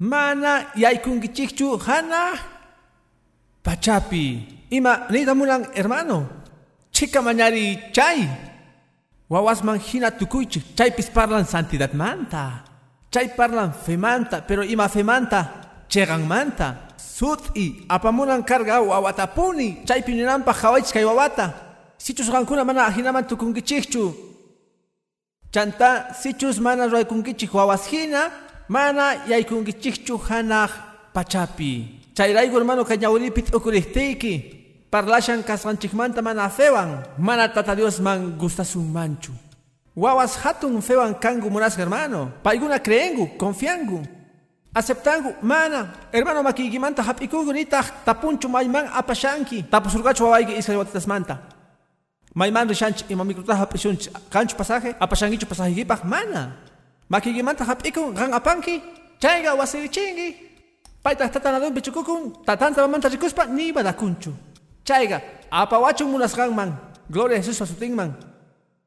Mana 0.00 0.74
yaykunkichikchu 0.74 1.78
hana. 1.78 2.34
Pachapi. 3.62 4.42
Ima 4.70 5.06
nida 5.06 5.38
mulan 5.38 5.70
hermano. 5.72 6.26
Chica 6.90 7.22
mañari 7.22 7.78
chay. 7.94 8.26
Wawasman 9.30 9.78
hina 9.78 10.10
tukuychik. 10.10 10.74
Chay 10.74 10.90
pis 10.90 11.06
parlan 11.14 11.46
santidad 11.46 11.94
manta. 11.94 12.64
Chay 13.12 13.28
parlan 13.38 13.70
femanta. 13.70 14.42
Pero 14.42 14.64
ima 14.64 14.88
femanta. 14.88 15.86
Chegan 15.86 16.26
manta. 16.26 16.87
Sut'i 16.98 17.86
apamunan 17.88 18.42
karga 18.42 18.80
wawatapuni 18.82 19.86
chaypi 19.86 20.14
ninanpaq 20.14 20.56
hawaychis 20.62 20.92
kay 20.92 21.04
wawata. 21.04 21.54
Sichus 21.98 22.30
qankuna 22.30 22.64
mana 22.64 22.90
hinaman 22.90 23.24
tukunkichikchu. 23.26 24.14
Chanta 25.50 26.12
sichus 26.14 26.60
mana 26.60 26.86
ruraykunkichik 26.86 27.54
wawas 27.54 27.86
hina 27.86 28.30
mana 28.68 29.24
yaykunkichikchu 29.26 30.18
hanaq 30.18 30.70
pachapi. 31.14 32.02
Chayrayku 32.14 32.54
hermano 32.58 32.84
kay 32.84 32.98
ñawripi 32.98 33.42
t'ukuriptiyki 33.42 34.32
parlashan 34.90 35.42
kasqanchikmanta 35.42 36.22
mana 36.22 36.48
fewan 36.50 37.02
mana 37.18 37.48
tata 37.48 37.74
Diosman 37.74 38.36
gustasunmanchu. 38.38 39.32
Wawas 39.96 40.36
hatun 40.42 40.82
fewan 40.82 41.14
kangu 41.14 41.50
munasqa 41.50 41.82
hermano. 41.82 42.30
Paykuna 42.42 42.78
creengu 42.78 43.38
confiangu 43.38 44.02
Aceptangu, 44.78 45.34
mana, 45.42 45.90
hermano 46.14 46.42
makikimanta 46.42 47.02
hapikugu 47.02 47.50
nitaq 47.52 48.06
tapunchu 48.06 48.46
mayman 48.48 48.86
apashanki. 48.94 49.66
Tapusurgachu 49.66 50.22
wawayki 50.24 50.54
isay 50.54 50.76
watitas 50.78 51.06
manta. 51.06 51.38
Mayman 52.34 52.68
rishanchi 52.68 53.04
ima 53.08 53.24
mikruta 53.24 53.56
hapishunchi 53.56 54.10
kanchu 54.30 54.54
pasaje, 54.56 54.94
apashankichu 55.00 55.46
pasajikipaq 55.50 56.04
mana. 56.04 56.52
Makikimanta 57.10 57.64
hapiku 57.64 58.12
gan 58.12 58.30
apanki, 58.32 58.82
chayga 59.18 59.54
wasirichingi. 59.58 60.36
Paita 61.02 61.28
tatanadun 61.28 61.74
bichukukun, 61.74 62.44
tatanta 62.46 62.82
mamanta 62.82 63.08
rikuspa 63.08 63.46
ni 63.46 63.72
badakunchu. 63.72 64.30
Chayga, 64.84 65.20
apawachu 65.50 66.06
munasganman, 66.06 66.70
gloria 67.10 67.38
a 67.38 67.42
Jesús 67.42 67.58
pasutingman. 67.58 68.14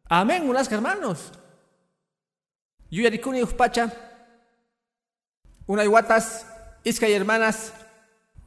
Amén, 0.09 0.47
unas 0.47 0.71
hermanos. 0.71 1.31
Yuyarikuni 2.89 3.43
ufpacha, 3.43 3.91
una 5.67 5.83
iguatas, 5.83 6.45
iskay 6.83 7.13
hermanas, 7.13 7.73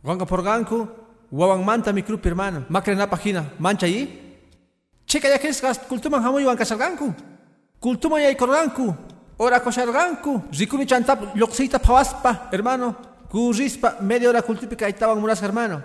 ganga 0.02 0.26
por 0.26 0.42
ganku, 0.42 0.88
wawan 1.30 1.64
manta 1.64 1.92
mi 1.92 2.02
grupo 2.02 2.28
hermano, 2.28 2.64
macre 2.68 2.94
na 2.94 3.06
página, 3.06 3.52
mancha 3.58 3.86
ahí. 3.86 4.20
Chica 5.06 5.28
ya 5.28 5.38
kreskas 5.38 5.78
kultuman 5.78 6.22
hamuy 6.22 6.44
wan 6.44 6.56
kasarganku. 6.56 7.14
Kultuman 7.80 8.22
ya 8.22 8.30
ikorganku, 8.30 8.94
ora 9.38 9.60
kosharganku, 9.60 10.42
rikuni 10.52 10.86
chantap 10.86 11.36
loxita 11.36 11.78
pawaspa, 11.78 12.48
hermano, 12.50 12.96
kurispa 13.30 14.00
media 14.00 14.28
hora 14.28 14.42
kultipika 14.42 14.88
itaban 14.88 15.20
muras 15.20 15.42
hermano. 15.42 15.82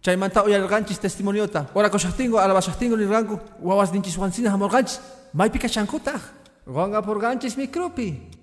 Chaymanta 0.00 0.44
uyarganchis 0.44 1.00
testimoniota, 1.00 1.66
ora 1.74 1.90
koshachtingo, 1.90 2.38
alabashachtingo 2.38 2.96
nirganku, 2.96 3.38
wawas 3.60 3.90
dinchis 3.92 4.16
wansina 4.16 4.50
hamorganchis, 4.50 5.00
maipika 5.34 5.68
chankutaj. 5.68 6.20
Ganga 6.66 7.02
por 7.02 7.18
ganchis 7.18 7.56
mi 7.56 7.66
grupi. 7.66 8.37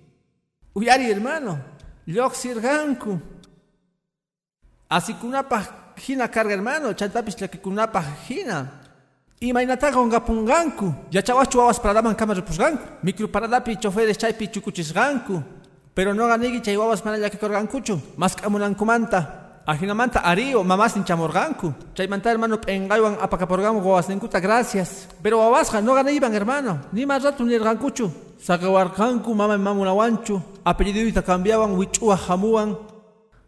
Uyari 0.76 1.10
hermano, 1.10 1.58
lyoxirganku. 2.06 3.20
Así 4.90 5.14
kunapa 5.14 5.94
hina 5.96 6.28
carga 6.28 6.54
hermano, 6.54 6.94
chantapis 6.94 7.40
la 7.40 7.48
que 7.48 7.60
kunapa 7.60 8.04
hina. 8.28 8.82
Y 9.40 9.54
mainata 9.54 9.92
punganku, 9.92 10.94
ya 11.12 11.22
chawachu 11.22 11.62
awas 11.62 11.80
paradaman 11.80 12.16
kama 12.16 12.34
repusganku. 12.34 12.84
Micro 13.04 13.28
paradapi 13.28 13.78
choferes 13.78 14.18
chaypi 14.18 14.48
chukuchisganku. 14.48 15.44
Pero 15.94 16.14
no 16.14 16.28
ganigi 16.28 16.62
chay 16.62 16.76
wawas 16.76 17.06
mana 17.06 17.18
ya 17.18 17.30
que 17.30 17.38
korgankuchu, 17.38 18.02
mas 18.18 18.36
kamunankumanta. 18.36 19.45
Ajinamanta 19.66 20.20
ario, 20.20 20.64
mamás 20.64 20.94
chamorganku. 21.04 21.74
Chaymanta 21.96 22.30
hermano 22.30 22.62
pengaywan 22.62 23.18
apakaporgamu 23.20 23.82
wawas 23.82 24.08
ninkuta 24.08 24.40
gracias. 24.40 25.08
Pero 25.24 25.40
wawasja 25.40 25.82
no 25.82 25.96
ganaiban 25.96 26.34
hermano, 26.34 26.82
ni 26.94 27.06
más 27.06 27.24
rato 27.24 27.44
ni 27.44 27.56
ergankuchu. 27.56 28.12
Sakawarkanku 28.38 29.34
mama 29.34 29.58
mamunawanchu. 29.58 30.40
Apellido 30.64 31.22
cambiaban 31.24 31.74
wichua 31.74 32.16
jamuan. 32.16 32.78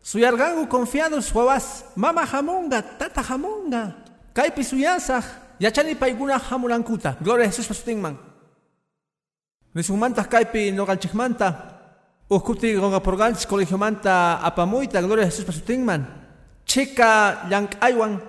Suyargangu 0.02 0.68
confiados 0.68 1.32
wawas. 1.36 1.86
Mama 1.96 2.26
jamunga, 2.26 2.82
tata 2.82 3.22
jamunga. 3.22 3.94
Kaipi 4.34 4.64
suyasaj. 4.64 5.24
Yachani 5.60 5.94
paiguna 5.94 6.40
jamulankuta. 6.40 7.16
Gloria 7.22 7.46
a 7.46 7.50
Jesús 7.50 7.68
pasutingman. 7.68 8.18
Nisumanta 9.76 10.24
kaipi. 10.24 10.74
Ukuti 10.80 11.10
gonga 12.30 13.00
porganchis 13.00 13.46
colegio 13.46 13.78
manta 13.78 14.40
apamuita. 14.44 15.02
Gloria 15.02 15.26
a 15.26 15.30
Jesús 15.30 15.46
pasutingman. 15.46 16.06
Chica 16.66 17.48
yank 17.50 17.78
aywan. 17.82 18.22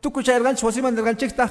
Tuku 0.00 0.22
chayarganchis 0.22 0.62
wasiman 0.62 0.94
derganchikta. 0.94 1.48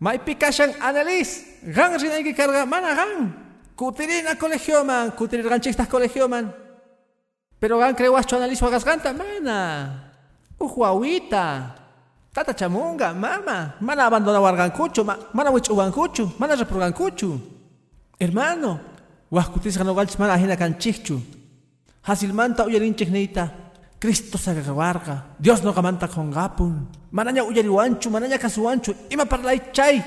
Maipi 0.00 0.34
kashan 0.36 0.74
analis. 0.80 1.44
Gan 1.64 1.98
rinayki 1.98 2.34
carga 2.34 2.66
mana 2.66 2.94
gan. 2.94 3.32
Kutirina 3.76 4.36
colegio 4.36 4.84
man. 4.84 5.10
Kutirir 5.12 5.48
ganchikta 5.48 5.86
colegio 5.86 6.28
man. 6.28 6.52
Pero 7.58 7.78
gan 7.78 7.94
crewacho 7.94 8.36
analizo 8.36 8.66
agasganta 8.66 9.12
mana. 9.12 10.10
Uhuawita. 10.60 11.76
Tata 12.32 12.54
chamunga, 12.54 13.12
mama. 13.12 13.74
Mana 13.80 14.06
abandona 14.06 14.40
wargankuchu, 14.40 15.04
ma, 15.04 15.16
mana 15.34 15.50
wichugankuchu, 15.50 16.32
mana 16.38 16.56
repurgankuchu. 16.56 17.38
Hermano, 18.18 18.80
wahkutis 19.32 19.78
ganogalchis 19.78 20.18
mana 20.18 20.34
ajena 20.34 20.56
kanchichu. 20.56 21.16
Hasilmanta 22.02 22.64
uyarinchik 22.64 23.10
neita. 23.10 23.48
Cristo 23.98 24.36
sagagawarga. 24.36 25.36
Dios 25.38 25.62
no 25.62 25.72
gamanta 25.72 26.08
con 26.08 26.30
gapun. 26.30 26.88
Manaña 27.10 27.44
uyariwanchu, 27.44 28.10
manaña 28.10 28.38
kasuwanchu. 28.38 28.94
Ima 29.10 29.24
parlay 29.24 29.72
chay. 29.72 30.02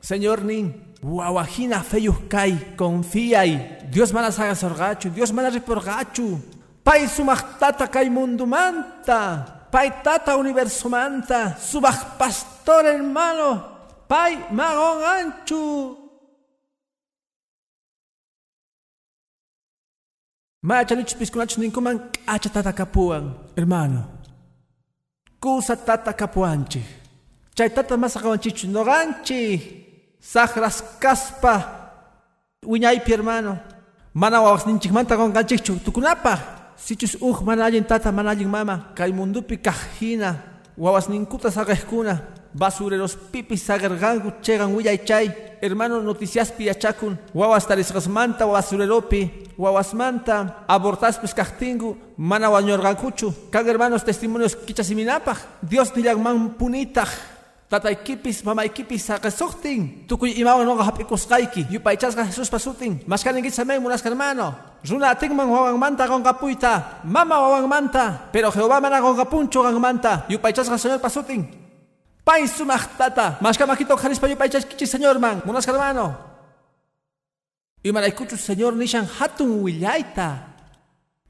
Señor 0.00 0.42
nin. 0.42 0.94
Wawajina 1.02 1.82
feyus 1.82 2.16
kai. 2.28 2.74
Confíai. 2.76 3.90
Dios 3.90 4.12
mana 4.12 4.32
saga 4.32 4.54
sorgachu. 4.54 5.10
Dios 5.10 5.32
mana 5.32 5.50
reporgachu. 5.50 6.40
Pai 6.82 7.06
sumachtata 7.06 7.86
kai 7.88 8.08
mundo 8.08 8.46
manta. 8.46 9.62
Pai 9.72 9.88
tata 10.04 10.36
universo 10.36 10.90
manta, 10.90 11.56
subaj 11.56 12.20
pastor 12.20 12.84
hermano, 12.84 13.64
pai 14.06 14.36
magón 14.52 15.00
anchu. 15.00 15.96
Machanich 20.62 21.16
piskunach 21.18 21.58
ninkuman 21.58 21.98
acha 22.26 22.48
tata 22.48 22.72
kapuan, 22.72 23.34
hermano. 23.56 24.04
Kusa 25.40 25.76
tata 25.76 26.12
kapuanchi. 26.12 26.80
Chay 27.54 27.68
tata 27.68 27.96
masakawanchichu 27.96 28.68
noganchi. 28.68 29.60
Sajras 30.20 30.82
kaspa. 31.00 31.54
Wiñaypi 32.64 33.10
hermano. 33.10 33.58
Mana 34.14 34.40
wawas 34.40 34.64
ninchikmanta 34.66 35.16
con 35.16 35.32
ganchichu 35.32 35.82
tukunapa. 35.84 36.38
Sichus 36.76 37.16
uj 37.20 37.42
manallin 37.42 37.84
tata 37.84 38.12
manallin 38.12 38.48
mama, 38.48 38.92
kay 38.94 39.12
mundupi 39.12 39.58
ninkuta 41.08 41.50
sagajkuna, 41.50 42.20
basureros 42.54 43.16
pipis 43.16 43.62
sagargangu 43.62 44.32
chegan 44.42 44.74
willay 44.74 44.98
hermano 45.62 46.02
noticias 46.02 46.50
piachakun, 46.50 47.16
wawas 47.32 47.66
tarisgasmanta 47.66 48.44
basureropi, 48.44 49.30
manta, 49.94 50.64
abortaspis 50.66 51.32
kajtingu, 51.32 51.96
mana 52.16 52.50
wañorgankuchu, 52.50 53.32
kag 53.50 53.66
hermanos 53.68 54.04
testimonios 54.04 54.56
kichasiminapaj, 54.56 55.38
Dios 55.62 55.94
nilagman 55.94 56.58
punitaj, 56.58 57.08
tataykipis 57.70 58.44
mamaykipis 58.44 59.06
saqasuktin 59.06 60.04
tukuy 60.08 60.34
imawan 60.36 60.66
noqa 60.66 60.84
hap'ikusqayki 60.90 61.66
yupaychasqa 61.70 62.26
Jesus 62.26 62.50
pasutin. 62.50 63.00
Maskaningit 63.06 63.54
samay 63.54 63.78
munas 63.78 64.04
hermano. 64.04 64.52
Runa 64.84 65.14
atinman 65.14 65.48
wawanmanta 65.48 66.04
qonqapuyta 66.04 67.00
mama 67.04 67.38
wawanmanta 67.40 68.28
pero 68.32 68.50
Jehová 68.50 68.82
mana 68.82 69.00
qonqapunchu 69.00 69.62
qanmanta 69.62 70.26
yupaychasqa 70.28 70.76
Señor 70.76 71.00
pasutin 71.00 71.61
pay 72.24 72.46
sumaq 72.46 72.96
tata 72.98 73.38
mashkamakito 73.40 73.96
qhanispa 73.96 74.28
yupaychaskichis 74.28 74.90
Señor 74.90 75.18
man. 75.18 75.42
Munas 75.44 75.66
hermano. 75.66 76.16
Imaraykuchu 77.84 78.36
Señor 78.36 78.74
nishan 78.76 79.06
hatun 79.18 79.62
willayta 79.64 80.28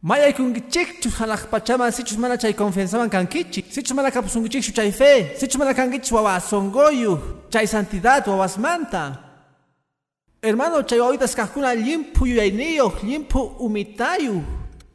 Mayaykunkichikchu 0.02 1.08
hanaq 1.18 1.46
pachaman 1.46 1.92
sichus 1.92 2.18
mana 2.18 2.36
chay 2.36 2.52
confianzaman 2.52 3.08
kankichik 3.08 3.66
sichus 3.70 3.94
mana 3.94 4.10
kapusunkichikchu 4.10 4.72
chay 4.74 4.90
fe. 4.90 5.36
Sichus 5.38 5.58
mana 5.58 5.74
kankichis 5.74 6.12
wawasongoyu 6.12 7.12
chay 7.50 7.66
santidad 7.66 8.26
wawasmanta 8.26 9.18
hermano 10.42 10.82
chay 10.82 10.98
wawitas 10.98 11.36
limpu 11.86 12.26
yuyayniyoq 12.26 13.02
limpu 13.04 13.40
umitayu. 13.60 14.42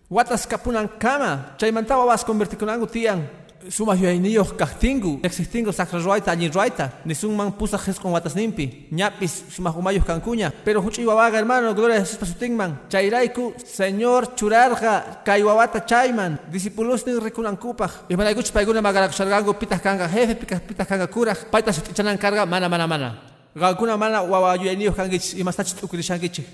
Watas 0.09 0.45
kapunan 0.47 0.87
kama. 0.99 1.55
Chaymanta 1.57 1.97
wawas 1.97 2.23
convertikunanku 2.23 2.87
tiyan 2.87 3.27
sumaq 3.69 3.97
yuyayniyoq 3.99 4.55
kajtingu 4.57 5.19
existingu 5.23 5.71
sacra 5.71 5.99
ruayta 5.99 6.31
allin 6.31 6.51
ruayta 6.51 6.91
nisunman 7.05 7.51
pusaq 7.51 7.81
jesqon 7.85 8.11
watasninpi 8.11 8.87
ñapis 8.91 9.43
sumaq 9.49 9.75
umayuq 9.77 10.05
kankuña 10.05 10.51
pero 10.65 10.81
huch'uy 10.81 11.05
wawaqa 11.05 11.37
hermano 11.37 11.73
gloria 11.73 11.97
a 11.97 11.99
Jesús 11.99 12.17
pasutinman 12.17 12.77
chayrayku 12.89 13.53
señor 13.65 14.35
churarqa 14.35 15.23
kay 15.25 15.43
wawata 15.43 15.85
chayman. 15.85 16.37
Discipulusnin 16.51 17.19
rikunankupaq 17.19 18.09
imanaykuchus 18.09 18.51
paykuna 18.51 18.81
magarakusharqanku 18.81 19.53
pitaq 19.59 19.81
kanqa 19.81 20.07
jefe 20.07 20.35
pitaq 20.67 20.87
kanqa 20.87 21.07
kuraq 21.07 21.49
payta 21.51 21.73
sutichanan 21.73 22.17
karqa 22.17 22.45
mana 22.45 22.69
mana 22.69 22.87
mana. 22.87 23.09
Qankuna 23.57 23.97
mana 23.97 24.21
wawa 24.23 24.55
yuyayniyoq 24.55 24.95
kankichis 24.95 25.33
imastachus 25.39 25.75
t'ukurishankichik 25.75 26.45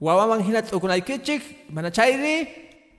wawaman 0.00 0.40
hina 0.42 0.62
t'ukunaykichik 0.62 1.42
mana 1.70 1.90
chayri 1.90 2.48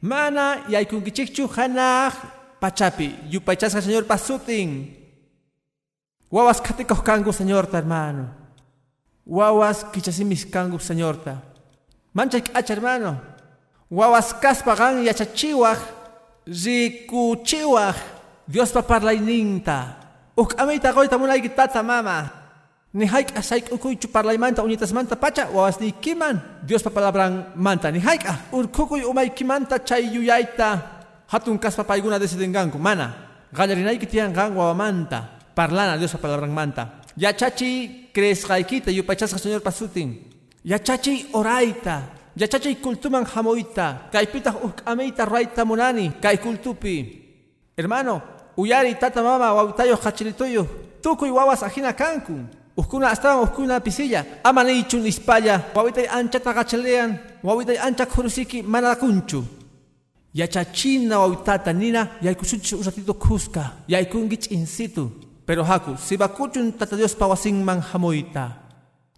mana 0.01 0.61
yaykunkichikchu 0.69 1.47
hanaq 1.55 2.40
pachapi 2.61 3.17
yupaychasqa 3.33 3.81
señor 3.81 4.05
pasutin. 4.05 4.93
Wawas 6.29 6.61
katikoq 6.61 7.01
kanku 7.01 7.33
señorta 7.33 7.81
hermano. 7.81 8.29
Wawas 9.25 9.83
kichasimis 9.91 10.45
kanku 10.45 10.77
señorta. 10.77 11.41
Manchay 12.13 12.45
k'acha 12.45 12.73
hermano. 12.77 13.17
Wawas 13.89 14.31
kaspa 14.37 14.77
qan 14.77 15.01
yachachiwaq 15.03 15.81
rikuchiwaq 16.45 17.97
diospa 18.47 18.81
parlayninta 18.81 19.97
uk 20.37 20.55
amiyta 20.61 20.93
qoyta 20.93 21.17
munayki 21.17 21.49
tata 21.49 21.83
mama. 21.83 22.29
Ni 22.93 23.07
haik 23.07 23.31
asaik 23.39 23.71
ukuy 23.71 23.95
chuparlay 23.95 24.37
manta 24.37 24.63
unitas 24.63 24.91
manta 24.91 25.15
pacha 25.15 25.47
wawas 25.49 25.79
ni 25.79 25.91
kiman. 25.91 26.39
Dios 26.63 26.83
pa 26.83 26.91
palabran 26.91 27.51
manta 27.55 27.91
ni 27.91 28.03
ah 28.03 28.37
urkukuy 28.51 29.03
umay 29.03 29.31
kimanta 29.31 29.79
chay 29.79 30.11
yuyaita. 30.11 30.90
Hatun 31.31 31.55
kaspa 31.55 31.87
paiguna 31.87 32.19
desidenganku 32.19 32.75
mana. 32.75 33.15
Gallarinay 33.55 33.95
kitian 33.95 34.33
gang 34.35 34.51
wawamanta. 34.51 35.39
Parlana 35.55 35.95
Dios 35.95 36.11
pa 36.11 36.19
palabran 36.19 36.51
manta. 36.51 36.99
Ya 37.15 37.31
chachi 37.31 38.11
crees 38.11 38.43
kaikita 38.43 38.91
yupachas 38.91 39.31
señor 39.39 39.63
pasutin. 39.63 40.27
Ya 40.63 40.75
chachi 40.79 41.31
oraita. 41.31 42.03
Ya 42.35 42.47
chachi 42.51 42.75
kultuman 42.75 43.23
hamoita. 43.23 44.11
Kaipita 44.11 44.51
uk 44.59 44.83
ameita 44.85 45.23
raita 45.23 45.63
munani. 45.63 46.11
Kai 46.21 46.37
kultupi. 46.37 47.23
Hermano, 47.77 48.21
uyari 48.57 48.95
tata 48.99 49.23
mama 49.23 49.53
wawitayo 49.53 49.95
hachilitoyo. 49.95 50.67
Tukuy 51.01 51.31
wawas 51.31 51.63
ajina 51.63 51.93
kanku. 51.93 52.43
Uskuna 52.75 53.07
astaban 53.11 53.43
uskuna 53.47 53.79
pisilla. 53.79 54.25
Ama 54.43 54.63
ni 54.63 54.83
chun 54.83 55.07
ispalla. 55.07 55.61
Wawitay 55.75 56.07
anchata 56.11 56.53
gachalean. 56.53 57.17
Wawitay 57.43 57.79
ancha 57.79 58.05
kurusiki 58.05 58.63
manakunchu. 58.63 59.60
Yachachina 60.33 61.19
wawitata 61.19 61.73
nina 61.73 62.07
yaykusuchi 62.21 62.75
usatito 62.75 63.13
kuska. 63.13 63.71
Yaykungich 63.87 64.51
insitu. 64.51 65.11
Pero 65.45 65.63
haku, 65.63 65.97
si 65.97 66.17
bakuchun 66.17 66.71
tata 66.71 66.95
Dios 66.95 67.15
pawasin 67.15 67.63
man 67.63 67.81
hamoita. 67.81 68.51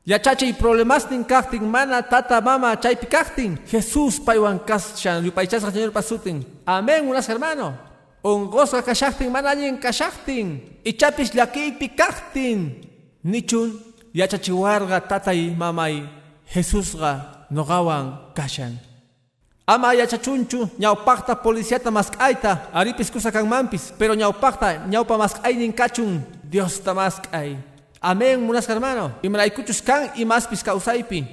Yachachi 0.06 0.54
problemas 0.54 1.10
nin 1.12 1.24
kaktin 1.24 1.64
mana 1.64 2.02
tata 2.02 2.42
mama 2.42 2.76
chaypi 2.76 3.06
kaktin. 3.08 3.58
Jesús 3.72 4.20
paiwan 4.20 4.60
kashan 4.60 5.24
yupaychas 5.24 5.64
señor 5.64 5.92
pasutin. 5.92 6.44
Amén 6.66 7.08
unas 7.08 7.28
hermano. 7.28 7.74
Ongosga 8.24 8.82
kashaktin 8.82 9.30
manallin 9.32 9.78
kashaktin. 9.78 10.60
Ichapis 10.84 11.32
llakipi 11.34 11.90
kaktin. 11.90 12.84
Nichun 13.24 13.80
yachachiwarga 14.14 15.00
tatay 15.02 15.56
mamay 15.56 16.04
Jesusga 16.54 17.46
nogawan 17.52 18.34
kashan. 18.36 18.80
Ama 19.66 19.94
yachachunchu 19.96 20.70
ñawpaqta 20.80 21.36
policiata 21.36 21.92
mask'ayta 21.92 22.70
aripis 22.74 23.10
kusakan 23.12 23.48
mampis 23.48 23.94
pero 23.98 24.14
ñawpaqta 24.14 24.88
ñawpa 24.92 25.18
mask'aynin 25.18 25.72
kachun 25.72 26.22
Dios 26.44 26.80
ta 26.84 26.94
mask'ay. 26.94 27.58
Amén 28.02 28.42
munas 28.44 28.68
hermano. 28.68 29.12
Imraykuchus 29.24 29.82
kan 29.82 30.12
imaspis 30.16 30.64
kausaypi. 30.64 31.24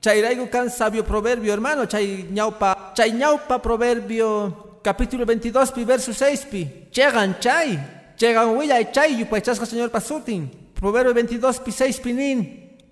Chayraygu 0.00 0.46
kan 0.48 0.70
sabio 0.70 1.02
proverbio 1.04 1.52
hermano 1.52 1.84
chay 1.86 2.24
ñawpa 2.30 2.94
chay 2.94 3.10
ñawpa 3.12 3.58
proverbio 3.58 4.78
capítulo 4.82 5.26
22 5.26 5.72
pi 5.72 5.84
verso 5.84 6.12
6 6.14 6.44
pi. 6.46 6.68
Chegan 6.92 7.34
chay. 7.40 7.78
Chegan 8.16 8.54
willay 8.56 8.86
chay 8.92 9.18
yupaychasqa 9.18 9.66
señor 9.66 9.90
pasutin. 9.90 10.60
Proverbio 10.80 11.12
22, 11.12 11.60
pi 11.60 11.72
6 11.72 12.00
pinin. 12.00 12.38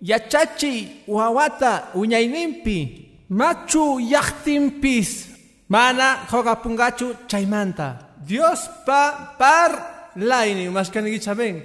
Yachachi, 0.02 1.04
uawata, 1.08 1.88
uñaynimpi. 1.94 3.07
Machu 3.30 4.00
yachtimpis. 4.00 5.28
Mana, 5.68 6.26
joga 6.30 6.56
pungachu, 6.56 7.14
chaymanta. 7.26 8.16
Dios 8.24 8.68
pa 8.86 9.36
par 9.38 10.12
laini, 10.16 10.68
más 10.70 10.90
que 10.90 11.02
ni 11.02 11.20
saben. 11.20 11.62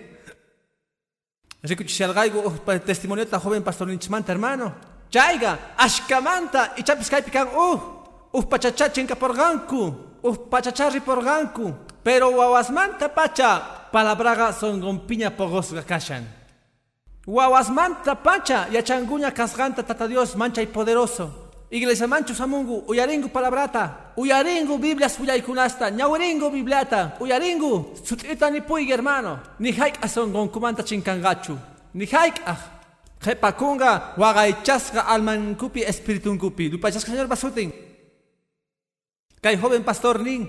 Rikuchishalgaigo, 1.63 2.51
testimonio 2.85 3.25
ta 3.25 3.39
joven 3.39 3.63
pastor 3.63 3.87
Ninchmanta, 3.87 4.33
hermano. 4.33 4.75
Chaiga, 5.09 5.73
ashkamanta, 5.77 6.73
y 6.75 6.83
chapis 6.83 7.09
kaipikan, 7.09 7.47
uh, 7.55 7.79
uh, 8.33 8.43
pachachachinka 8.43 9.15
por 9.15 9.33
ganku, 9.33 9.95
uh, 10.21 10.49
pachacharri 10.49 10.99
por 10.99 11.23
ganku. 11.23 11.73
Pero 12.03 12.31
wawasmanta 12.31 13.07
pacha, 13.13 13.89
palabraga 13.91 14.51
son 14.51 14.81
gompiña 14.81 15.31
pogos 15.31 15.73
kashan. 15.87 16.27
Wawasmanta 17.25 18.21
pacha, 18.21 18.67
yachanguña 18.69 19.31
casganta 19.31 19.83
tata 19.83 20.07
Dios 20.07 20.35
mancha 20.35 20.61
y 20.61 20.67
poderoso. 20.67 21.42
Iglesia 21.73 22.05
manchu 22.05 22.37
samungu, 22.37 22.85
uyaringu 22.85 23.33
palabrata, 23.33 24.13
uyaringu 24.15 24.77
Biblias 24.77 25.17
uyaykunasta, 25.17 25.89
ñawiringu 25.89 26.53
Bibliata, 26.53 27.17
uyaringu, 27.17 27.97
sutita 28.05 28.53
ni 28.53 28.61
puig 28.61 28.93
hermano, 28.93 29.39
ni 29.57 29.73
haik 29.73 29.97
ason 30.05 30.29
gonkumanta 30.29 30.85
chinkangachu, 30.85 31.57
ni 31.97 32.05
haik 32.05 32.37
ah. 32.45 32.61
Jepakunga, 33.23 34.13
wagaichasga 34.19 35.07
almankupi 35.07 35.81
espiritunkupi, 35.81 36.69
lupachasga 36.69 37.09
señor 37.09 37.25
basutin. 37.25 37.71
Kay 39.41 39.57
joven 39.57 39.81
pastor 39.81 40.21
nin, 40.21 40.45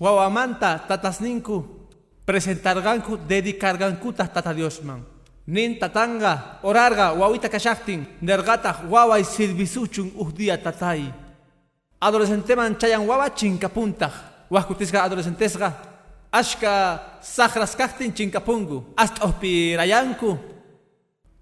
wawamanta 0.00 0.78
tatasninku, 0.88 1.84
presentarganku, 2.24 3.18
dedicargankuta 3.28 4.24
tata 4.32 4.54
Diosman. 4.54 5.13
Nin 5.46 5.78
tatanga, 5.78 6.58
orarga, 6.62 7.12
wawita 7.12 7.48
kashaktin, 7.48 8.06
nergata, 8.22 8.80
wawa 8.88 9.18
y 9.20 9.24
silbisuchun 9.24 10.12
uhdia 10.16 10.56
tatay. 10.56 11.12
Adolescenteman 12.00 12.78
chayan 12.80 13.04
wawa 13.04 13.28
chinkapuntag, 13.28 14.12
wahkutisga 14.48 15.04
adolescentesga, 15.04 15.72
ashka 16.32 17.00
sahras 17.20 17.76
kaktin 17.76 18.14
chinkapungu, 18.14 18.96
hasta 18.96 19.24
ospirayanku, 19.24 20.38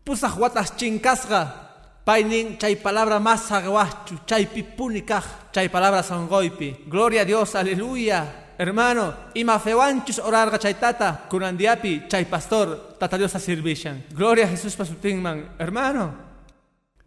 pusaj 0.05 0.35
watas 0.35 0.75
chinkasga, 0.75 1.47
painin 2.05 2.59
chay 2.59 2.75
palabra 2.75 3.21
más 3.21 3.47
sagwachu, 3.47 4.19
chay 4.27 4.47
pipunikaj, 4.47 5.25
chay 5.55 5.69
palabra 5.69 6.03
sangoipi. 6.03 6.91
Gloria 6.91 7.23
a 7.23 7.25
Dios, 7.25 7.55
aleluya. 7.55 8.42
Hermano, 8.59 9.15
ima 9.35 9.59
fewanchus 9.59 10.19
orarga 10.19 10.59
chay 10.59 10.75
tata, 10.75 11.25
kunandiapi, 11.29 12.09
chay 12.09 12.25
pastor, 12.25 12.97
tata 12.99 13.19
Dios 13.19 13.35
a 13.35 13.39
servishan. 13.39 14.03
Gloria 14.13 14.45
a 14.45 14.49
Jesús 14.49 14.77
pasutingman. 14.77 15.49
Hermano, 15.59 16.15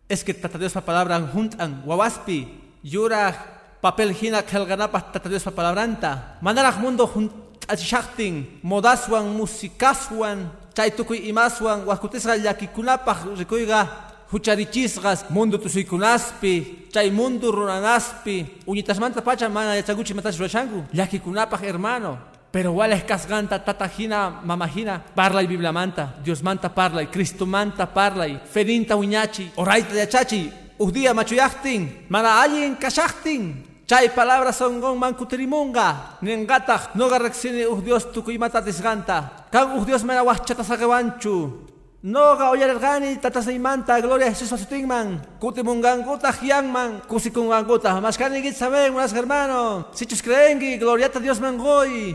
es 0.09 0.23
que 0.23 0.33
tata 0.33 0.57
Dios 0.57 0.73
pa 0.73 0.81
palabra 0.81 1.19
juntan, 1.21 1.83
wawaspi, 1.85 2.47
yura, 2.83 3.33
papel 3.81 4.13
hina 4.13 4.41
kelganapas 4.41 5.11
tata 5.11 5.29
Dios 5.29 5.43
pa 5.43 5.51
palabranta. 5.51 6.37
Manaraj 6.41 6.77
mundo 6.77 7.05
juntachishaktin, 7.07 8.59
modaswan, 8.63 9.29
musikaswan, 9.29 10.51
chay 10.73 10.91
tukuy 10.91 11.29
imaswan, 11.29 11.85
wakutisga 11.85 12.35
yakikunapaj 12.35 13.37
rikuiga, 13.37 14.14
hucharichisgas 14.35 15.29
mundo 15.29 15.57
tusuykunaspi 15.57 16.91
chay 16.91 17.09
mundo 17.11 17.51
runanaspi 17.51 18.45
uñitasmanta 18.67 19.21
pacha 19.23 19.47
mana 19.47 19.75
yachaguchi 19.79 20.13
matas 20.13 20.35
rurashanku 20.37 20.83
llakikunapaj 20.91 21.61
hermano 21.63 22.17
pero 22.51 22.75
wala 22.75 22.99
kasganta 22.99 23.59
tatajina 23.59 24.43
mamajina 24.43 24.99
parlay 25.15 25.47
biblamanta 25.47 26.19
Dios 26.23 26.43
manta 26.43 26.67
parlay 26.67 27.07
Cristo 27.07 27.45
manta 27.45 27.85
parlay 27.87 28.39
fedinta 28.51 28.95
uñachi 28.95 29.51
oraita 29.55 29.95
yachachi 29.95 30.51
uhdía 30.79 31.13
machuyachtin 31.13 32.05
mana 32.09 32.41
allin 32.43 32.75
kashachtin 32.75 33.71
Chay 33.85 34.09
palabras 34.09 34.57
son 34.57 34.81
gon 34.81 34.97
mankutirimunga. 34.97 36.17
Nengatag 36.25 36.95
no 36.95 37.05
garrexine 37.07 37.67
uh 37.67 37.77
Dios 37.85 38.09
tukuymata 38.11 38.59
desganta. 38.59 39.45
Kan 39.51 39.77
uh 39.77 39.85
Dios 39.85 40.03
mena 40.03 40.23
wachata 40.25 40.63
sagewanchu. 40.63 41.74
Noga 42.05 42.51
oyargani 42.53 43.17
tatasaymanta 43.17 43.97
gloria 43.99 44.29
Jesús 44.29 44.53
asutingman. 44.53 45.17
Kutimunganguta 45.41 46.29
hiangman. 46.29 47.01
Kusikunganguta. 47.09 47.97
Maskani 47.97 48.45
git 48.45 48.53
saben 48.53 48.93
unas 48.93 49.09
hermano. 49.09 49.89
Sichus 49.89 50.21
creengi 50.21 50.77
gloria 50.77 51.09
a 51.09 51.19
Dios 51.19 51.41
mangoy. 51.41 52.13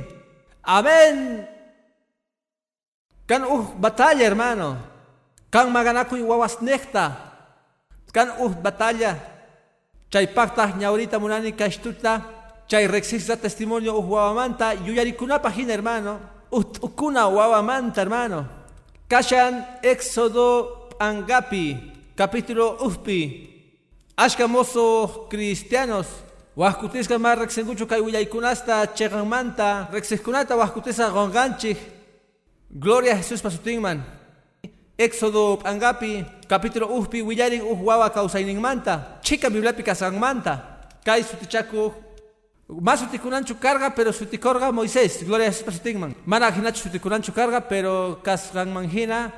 Amén. 0.62 1.42
Kan 3.26 3.42
uh 3.50 3.66
batalla 3.82 4.22
hermano. 4.22 4.78
Kan 5.50 5.74
maganakuy 5.74 6.22
wawas 6.22 6.62
nekta. 6.62 7.10
Kan 8.14 8.38
uh 8.38 8.54
batalla. 8.62 9.18
Chay 10.06 10.30
pacta 10.30 10.70
ñaurita 10.70 11.18
munani 11.18 11.50
kashtuta. 11.50 12.22
Chay 12.70 12.86
rexista 12.86 13.34
testimonio 13.34 13.98
uh 13.98 14.06
wawamanta. 14.06 14.70
Yuyarikunapa 14.86 15.50
hin 15.50 15.66
hermano. 15.66 16.20
Uh 16.54 16.62
ukuna 16.78 17.26
wawamanta 17.26 18.06
hermano. 18.06 18.59
Kashan 19.10 19.66
Éxodo 19.82 20.86
Angapi, 21.00 21.74
capítulo 22.14 22.78
Ufpi. 22.78 23.50
Ashkamoso 24.14 25.26
cristianos. 25.28 26.06
Wahkutiska 26.54 27.18
mar 27.18 27.36
rexengucho 27.42 27.90
kay 27.90 27.98
willaykunasta 27.98 28.86
cheganmanta 28.94 29.90
rexeskunata 29.90 30.54
wahkutisa 30.54 31.10
gonganchik. 31.10 31.76
Gloria 32.70 33.14
a 33.14 33.16
Jesús 33.16 33.42
pasutingman. 33.42 34.06
Éxodo 34.96 35.58
Angapi, 35.64 36.24
capítulo 36.46 36.86
Ufpi 36.94 37.20
willarin 37.20 37.62
uhwawa 37.62 38.14
manta. 38.62 39.18
Chica 39.22 39.50
bibliapi 39.50 39.82
kasangmanta. 39.82 40.86
Kay 41.04 41.24
sutichaku 41.24 41.92
más 42.80 43.02
utikunanchu 43.02 43.58
carga, 43.58 43.94
pero 43.94 44.12
sutikorga 44.12 44.70
Moisés. 44.70 45.24
Gloria 45.24 45.48
a 45.48 45.52
Jesús 45.52 45.80
tingman. 45.80 46.14
Mana 46.24 46.46
ajinachu 46.46 46.82
sutikunanchu 46.82 47.32
carga, 47.32 47.60
pero 47.60 48.20
kasgan 48.22 48.72
manjina. 48.72 49.32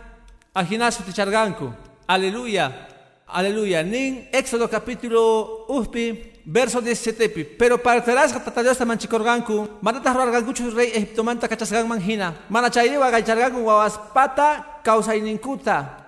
Ajina 0.54 0.90
suticharganku. 0.90 1.72
Aleluya. 2.06 2.88
Aleluya. 3.26 3.82
Nin 3.82 4.28
Éxodo 4.32 4.68
capítulo 4.68 5.64
uspi, 5.68 6.32
verso 6.44 6.80
17. 6.80 7.56
Pero 7.58 7.78
partirás 7.78 8.32
tata 8.32 8.62
Dios 8.62 8.78
manchikorganku, 8.84 9.80
manatas 9.80 10.14
roargankuchu 10.14 10.70
rey 10.70 10.92
Egipto 10.94 11.24
manta 11.24 11.48
cachasgan 11.48 11.88
manjina. 11.88 12.34
Mana 12.50 12.68
chayriwa 12.70 13.10
gaycharganku 13.10 13.64
wawaspata 13.64 14.80
causaininkutah. 14.84 16.04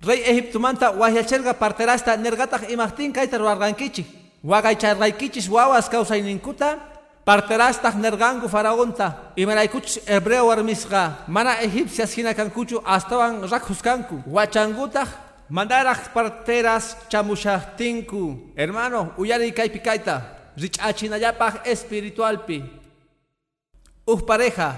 Rey 0.00 0.22
Egipto 0.26 0.58
manta 0.58 0.90
wahyachelga 0.90 1.54
parterasta 1.54 2.16
nergataq 2.16 2.70
imaqtin 2.70 3.12
kayta 3.12 3.38
ruargankichik. 4.44 4.90
Waqaycharqaykichis 4.96 5.48
wawas 5.48 5.88
kawsayninkuta 5.88 6.78
parterastaq 7.24 7.94
nerganku 7.96 8.48
faraonta 8.48 9.32
imaraykuchis 9.36 10.06
hebreo 10.06 10.46
warmisqa 10.46 11.24
mana 11.28 11.60
egipcias 11.62 12.14
hina 12.14 12.34
kankuchu 12.34 12.80
astawan 12.84 13.42
rakhuskanku. 13.48 14.22
Wachangutaq 14.26 15.08
mandaraq 15.50 16.12
parteras 16.14 16.96
chamushaqtinku 17.08 18.52
hermano 18.56 19.12
uyari 19.18 19.52
kaypi 19.52 19.80
kayta 19.80 20.22
rich'achinallapaq 20.56 21.66
espiritualpi. 21.66 22.62
Uj 24.06 24.22
pareja 24.22 24.74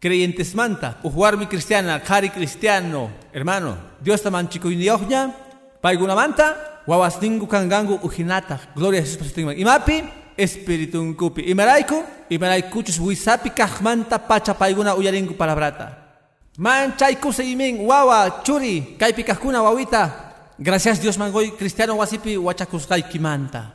creyentes 0.00 0.54
manta, 0.54 0.98
ujuarmi 1.02 1.46
cristiana, 1.46 1.98
cari 1.98 2.28
cristiano, 2.28 3.10
hermano, 3.32 3.76
Dios 4.00 4.22
ta 4.22 4.30
manchikuyniyojña, 4.30 5.34
wawasningu 6.86 7.46
kangangu 7.46 7.98
ujinata, 8.02 8.58
gloria 8.76 9.00
a 9.00 9.04
Jesús 9.04 9.18
pasitingman. 9.18 9.58
Imapi, 9.58 10.04
espiritun 10.36 11.14
kupi. 11.14 11.42
Imaraiku, 11.50 12.04
imaraykuchus 12.30 13.00
wisapi 13.00 13.50
kajmanta 13.50 14.18
pacha 14.18 14.54
paiguna 14.54 14.94
uyaringu 14.94 15.34
palabrata. 15.34 15.98
Manchay 16.58 17.18
imin, 17.42 17.86
wawa, 17.86 18.42
churi, 18.44 18.96
kaypi 18.98 19.24
kajkuna 19.24 19.62
wawita, 19.62 20.34
gracias 20.58 21.00
Dios 21.00 21.18
mangoy 21.18 21.50
cristiano 21.58 21.96
wasipi 21.96 22.36
wachakuskaykimanta. 22.36 23.72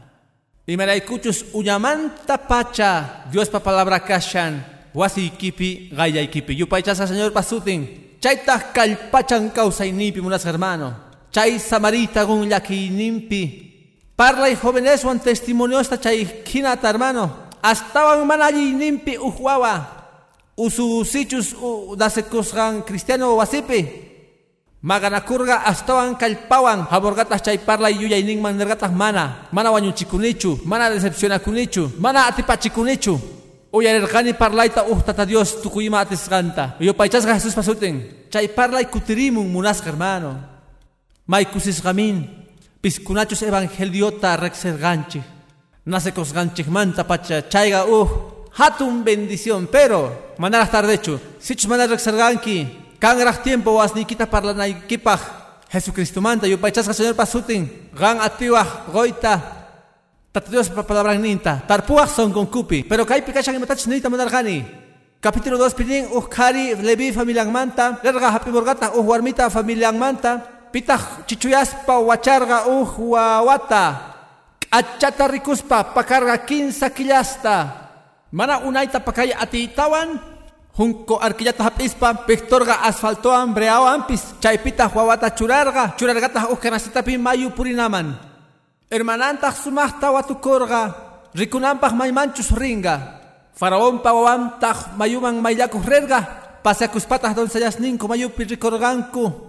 Imaraykuchus 0.68 1.46
uyamanta 1.54 2.38
pacha, 2.38 3.26
Dios 3.32 3.50
pa 3.50 3.60
palabra 3.60 4.00
kashan, 4.00 4.64
wasi 4.94 5.30
kipi 5.30 5.90
gaya 5.94 6.26
kipi 6.28 6.58
yupaychasa 6.58 7.06
señor 7.08 7.32
pasutin 7.32 8.18
chayta 8.20 8.74
kalpachan 8.74 9.52
nipi 9.94 10.22
munas 10.22 10.46
hermano 10.46 11.09
chay 11.32 11.60
samarita 11.60 12.24
gun 12.24 12.50
nimpi 12.50 13.70
parla 14.16 14.50
y 14.50 14.56
jóvenes 14.56 15.04
wan 15.06 15.20
testimonio 15.20 15.80
esta 15.80 16.00
chay 16.00 16.44
kinata 16.44 16.90
hermano. 16.90 17.50
Estaban 17.64 18.28
manayi 18.28 18.74
nimpi 18.74 19.18
uhuawa 19.18 20.00
ususichus 20.56 21.56
dasekusgan 21.98 22.84
cristiano 22.84 23.36
wasipi. 23.36 24.08
Maganakurga 24.82 25.64
astawan 25.66 26.16
kalpawan. 26.16 26.88
Haborgatas 26.90 27.44
chay 27.44 27.58
parla 27.60 27.90
yuyay 27.90 28.24
ningman 28.24 28.58
nergatas 28.58 28.92
mana. 28.92 29.48
Mana 29.52 29.72
wañuchikunichu 29.72 30.60
mana 30.66 30.90
decepcionakunichu 30.90 31.92
mana 32.00 32.28
atipachikunichu 32.28 33.20
Uyarerqani 33.72 34.34
parlayta 34.34 34.84
uhtata 34.84 35.26
Dios 35.26 35.62
tukuyma 35.62 36.00
atisqanta. 36.02 36.76
Yo 36.80 36.94
paychasqa 36.94 37.36
Jesús 37.36 37.54
pasuten. 37.54 38.26
Chay 38.30 38.48
parlay 38.48 38.86
kutirimun 38.86 39.46
munasqa 39.46 39.90
hermano. 39.90 40.49
Maykusisqamin. 41.30 42.26
Piskunachos 42.82 43.46
evangeliota 43.46 44.34
rexerganchik. 44.34 45.22
Nace 45.86 46.12
cosganchik 46.12 46.66
manta 46.68 47.06
pacha 47.06 47.48
chayga 47.48 47.86
uh. 47.86 48.10
Hatun 48.58 49.04
bendición, 49.06 49.70
pero 49.70 50.34
manaraq 50.40 50.72
tardechu. 50.72 51.20
Sichus 51.38 51.70
manar 51.70 51.90
rexerganki. 51.90 52.66
Kangraq 52.98 53.44
tiempo 53.44 53.78
wasnikita 53.78 54.26
parlanaykipaj. 54.26 55.22
Jesucristo 55.70 56.20
manta 56.20 56.48
yo 56.48 56.58
paychasqa 56.58 56.98
Señor 56.98 57.16
pasutin. 57.16 57.70
Gan 57.94 58.22
atiwaj 58.22 58.90
goita 58.92 59.60
Dios 60.50 60.70
palabra 60.70 61.14
ninta. 61.14 61.62
Tarpuach 61.62 62.10
son 62.10 62.34
con 62.34 62.48
cupi. 62.48 62.82
Pero 62.82 63.06
kai 63.06 63.22
pikachan 63.22 63.54
imatach 63.54 63.86
nita 63.86 64.10
manargani. 64.10 64.66
Capítulo 65.22 65.60
2 65.60 65.74
pidin 65.76 66.06
uhkari 66.10 66.74
levi 66.82 67.14
familia 67.14 67.46
manta. 67.46 68.00
Lerga 68.02 68.32
hapi 68.32 68.50
morgata 68.50 68.98
uh 68.98 69.06
warmita 69.06 69.50
familia 69.52 69.92
manta. 69.92 70.59
Pitach 70.70 71.26
chichuyaspa 71.26 71.98
wacharga 71.98 72.70
uh 72.70 72.90
wawata. 73.10 74.14
Achata 74.70 75.26
rikuspa 75.26 75.82
pakarga 75.82 76.38
kinsa 76.46 76.94
kilasta. 76.94 77.90
Mana 78.30 78.62
unaita 78.62 79.02
pakaya 79.02 79.42
atitawan. 79.42 80.22
Junko 80.78 81.18
arkillata 81.18 81.66
hapispa 81.66 82.14
pictorga 82.24 82.86
asfaltoan 82.86 83.50
breawan 83.50 84.06
pis. 84.06 84.38
Chaypita 84.38 84.86
wawata 84.94 85.34
churarga. 85.34 85.98
Churargata 85.98 86.54
uh 86.54 86.56
kanasitapi 86.56 87.18
mayu 87.18 87.50
purinaman. 87.50 88.14
Hermanantaq 88.94 89.58
sumaqta 89.58 90.14
watukurqa 90.14 90.94
rikunanpaq 91.34 91.94
maymanchus 91.98 92.54
ringa. 92.54 93.18
Faraonpa 93.58 94.14
wawantaq 94.14 94.94
mayuman 94.94 95.42
mayllakuq 95.42 95.82
rirqa 95.82 96.20
pasakuspataq 96.62 97.34
donsayasninku 97.34 98.06
mayupi 98.06 98.46
rikurqanku. 98.46 99.49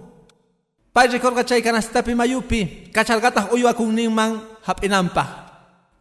Pay 0.91 1.07
rikurqa 1.07 1.47
chay 1.47 1.63
kanastapi 1.63 2.11
mayupi 2.11 2.91
kachargataq 2.91 3.55
uywakunninman 3.55 4.59
hap'inanpaq. 4.67 5.29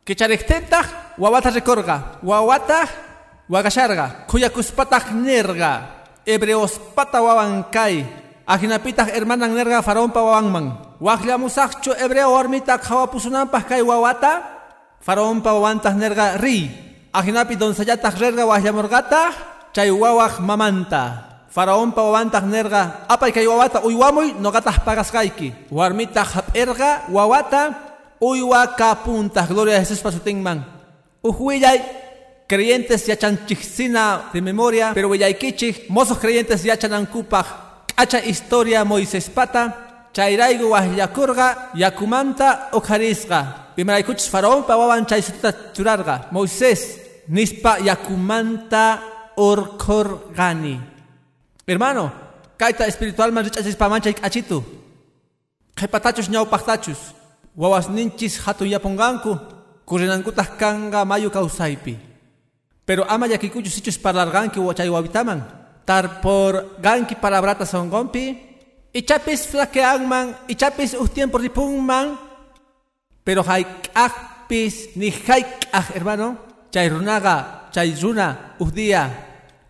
Kichariktintaj 0.03 1.15
wawata 1.15 1.55
rikurqa 1.55 2.19
wawata 2.27 2.91
wagasharqa 3.47 4.27
kuyakuspataq 4.27 5.15
nirqa 5.15 5.73
hebreospata 6.27 7.23
wawankay 7.23 8.03
ajinapitaq 8.51 9.15
hermanan 9.15 9.55
nirqa 9.55 9.79
faraonpa 9.79 10.19
wawanman. 10.27 10.99
Waqllamusaqchu 10.99 11.95
hebreo 11.95 12.35
warmita 12.35 12.83
hawapusunanpaq 12.83 13.71
kay 13.71 13.87
wawata 13.87 14.43
faraonpa 14.99 15.55
wawantaq 15.55 15.95
nerga 15.95 16.35
ri 16.43 16.67
ajinapi 17.15 17.55
donsayataq 17.55 18.19
rirqa 18.19 18.43
waqllamurqata 18.43 19.23
chay 19.71 19.87
mamanta 20.43 21.30
faraonpa 21.51 22.01
wawantaq 22.03 22.45
nerga 22.47 23.05
apay 23.11 23.35
kay 23.35 23.47
wawata 23.47 23.83
uywamuy 23.83 24.39
noqataq 24.39 24.87
pagasqayki 24.87 25.53
warmita 25.71 26.23
hap'irqa 26.23 27.11
wawata 27.11 27.75
uywa 28.23 28.67
kapuntaq 28.79 29.51
gloria 29.51 29.77
a 29.77 29.83
Jesús 29.83 29.99
pasutinman 29.99 30.63
uhuillay 31.23 31.83
creyentes 32.47 33.07
yachanchiksina 33.11 34.31
de 34.33 34.41
memoria 34.41 34.95
pero 34.95 35.11
willaykichik 35.11 35.91
mozos 35.91 36.19
creyentes 36.19 36.63
yachanankupaq 36.65 37.47
k'acha 37.99 38.23
historia 38.23 38.85
Moisés 38.85 39.27
pata 39.29 39.75
chayraygu 40.15 40.71
wahllakurqa 40.71 41.75
yakumanta 41.75 42.71
ukharisqa 42.73 43.75
imaraykuchus 43.77 44.31
faraonpa 44.31 44.79
wawan 44.79 45.07
chaysutita 45.07 45.75
churarqa 45.75 46.31
Moisés 46.31 46.99
nispa 47.29 47.79
yakumanta 47.83 49.03
hermano 51.71 52.11
kayta 52.59 52.91
espiritualman 52.91 53.47
rich'achispamancha 53.47 54.11
k'achitu 54.19 54.59
qhipatachus 55.79 56.27
ñawpaqtachus 56.27 57.01
wawasninchis 57.55 58.43
hatun 58.43 58.69
yapunqanku 58.75 59.33
kurinankutaq 59.87 60.59
kanqa 60.59 61.07
mayu 61.07 61.31
kawsaypi 61.31 61.95
pero 62.83 63.07
ama 63.07 63.31
llakikuchus 63.31 63.79
ichus 63.79 63.99
parlarqanki 64.03 64.59
chay 64.75 64.91
wawitaman 64.91 65.41
tarporqanki 65.87 67.15
palabrata 67.23 67.63
sonqonpi 67.63 68.51
Ichapis 68.91 69.47
flaqueangman, 69.47 70.35
ichapis 70.51 70.99
uh 70.99 71.07
tiempo 71.07 71.39
ripungman, 71.39 72.19
pero 73.23 73.47
haikakpis 73.47 74.99
ni 74.99 75.15
haikak, 75.15 75.95
hermano, 75.95 76.35
chay 76.75 76.91
runaga, 76.91 77.71
chay 77.71 77.95
runa, 77.95 78.59
uh 78.59 78.71
día, 78.71 79.07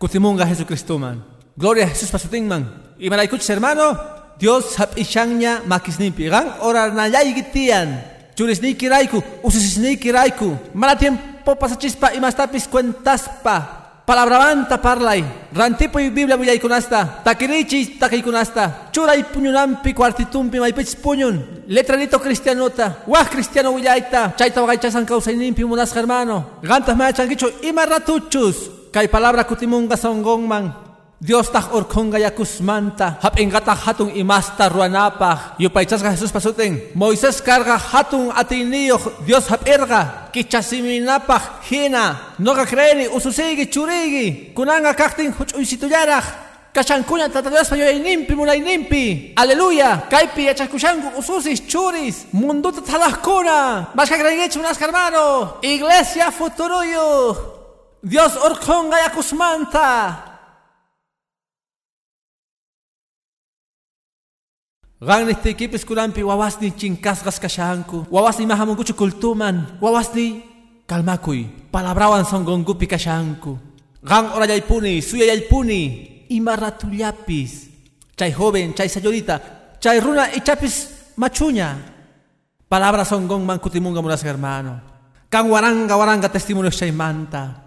kutimunga 0.01 0.49
Jesucristo 0.49 0.97
man. 0.97 1.30
Gloria 1.61 1.85
a 1.85 1.89
Jesús 1.89 2.09
pasutingman. 2.09 2.65
Y 2.97 3.07
malaikuch 3.07 3.47
hermano, 3.47 3.93
Dios 4.39 4.79
hap 4.79 4.97
ishangnya 4.97 5.61
makisnimpi. 5.67 6.25
Gang 6.25 6.57
orar 6.61 6.91
na 6.91 7.05
yaygitian. 7.05 8.01
Churisniki 8.33 8.89
raiku, 8.89 9.21
usisniki 9.43 10.11
raiku. 10.11 10.57
Mala 10.73 10.97
tiempo 10.97 11.53
pasachispa 11.55 12.15
y 12.15 12.19
mastapis 12.19 12.67
cuentaspa. 12.67 14.01
Palabra 14.07 14.39
manta 14.39 14.81
parlay. 14.81 15.23
Rantipo 15.53 15.99
y 15.99 16.09
Biblia 16.09 16.35
a 16.35 16.53
iconasta. 16.55 17.21
Takirichi 17.23 17.99
takaikunasta. 17.99 18.89
Chura 18.91 19.15
y 19.15 19.23
puñunampi 19.23 19.93
cuartitumpi 19.93 20.59
maipich 20.59 20.95
puñun. 20.97 21.63
Letralito 21.67 22.19
cristianota. 22.19 23.03
Wah 23.05 23.29
cristiano 23.29 23.71
villaita. 23.75 24.33
Chaita 24.35 24.61
wagaicha 24.61 24.89
san 24.89 25.05
causa 25.05 25.31
inimpi 25.31 25.63
munas 25.63 25.95
hermano. 25.95 26.57
Gantas 26.63 26.97
me 26.97 27.13
changicho 27.13 27.51
y 27.61 27.71
marratuchus. 27.71 28.71
Kay 28.91 29.07
palabra 29.07 29.45
kutimunga 29.45 29.95
songongman. 29.95 30.80
Dios 31.21 31.51
tah 31.53 31.69
orkonga 31.77 32.17
yakusmanta 32.17 33.21
hap 33.21 33.37
ingata 33.37 33.75
hatun 33.77 34.09
imasta 34.09 34.65
ruanapa 34.69 35.53
yupaychasga 35.59 36.17
Jesús 36.17 36.33
pasuten 36.33 36.81
Moisés 36.95 37.37
carga 37.45 37.77
hatun 37.77 38.33
atiniyo 38.33 38.97
Dios 39.21 39.45
hap 39.45 39.61
erga. 39.67 40.31
Kichasiminapa 40.33 41.61
hina. 41.69 42.33
Noga 42.39 42.65
creeni 42.65 43.05
ususigi 43.07 43.69
churigi. 43.69 44.51
Kunanga 44.55 44.95
kaktin 44.95 45.31
huchuysituyaraj 45.31 46.25
Kashankuna 46.73 47.29
tata 47.29 47.51
Dios 47.51 47.69
pa 47.69 47.75
yoy 47.77 47.99
nimpi 47.99 48.33
mulay 48.33 48.59
nimpi. 48.59 49.33
Aleluya. 49.35 50.09
Kaipi 50.09 50.49
achaskushanku 50.49 51.19
ususis 51.19 51.61
churis. 51.67 52.25
Munduta 52.33 52.81
que 52.81 54.13
agreguecho 54.15 54.59
unas 54.59 54.81
hermano. 54.81 55.59
Iglesia 55.61 56.31
futuruyo. 56.31 57.35
Dios 58.01 58.35
orkonga 58.37 58.97
yakusmanta. 65.01 65.05
Gangni 65.05 65.35
tikipis 65.35 65.85
kulampi 65.85 66.23
wawasni 66.23 66.71
chinkasgas 66.71 67.39
kashanku. 67.39 68.05
Wawasni 68.11 68.45
mahamunguchu 68.45 68.93
kultuman. 68.93 69.77
Wawasni 69.81 70.43
kalmakuy. 70.87 71.45
Palabrawan 71.71 72.25
songongupi 72.25 72.87
kashanku. 72.87 73.57
Gang 74.03 74.31
ora 74.35 74.45
yaipuni, 74.45 75.01
suya 75.01 75.25
yaipuni. 75.25 76.25
Imaratuyapis. 76.29 77.69
Chay 78.15 78.31
joven, 78.31 78.73
chay 78.73 78.87
señorita, 78.87 79.41
chay 79.79 79.99
runa 79.99 80.29
y 80.33 80.41
chapis 80.41 81.11
machuña. 81.17 81.75
Palabras 82.69 83.07
son 83.07 83.27
gong 83.27 83.45
man 83.45 83.59
kutimunga 83.59 84.01
munas 84.01 84.23
hermano. 84.23 84.79
Kan 85.29 85.49
waranga 85.49 85.97
waranga 85.97 86.29
testimonio 86.29 86.71
chay 86.71 86.91
manta. 86.91 87.63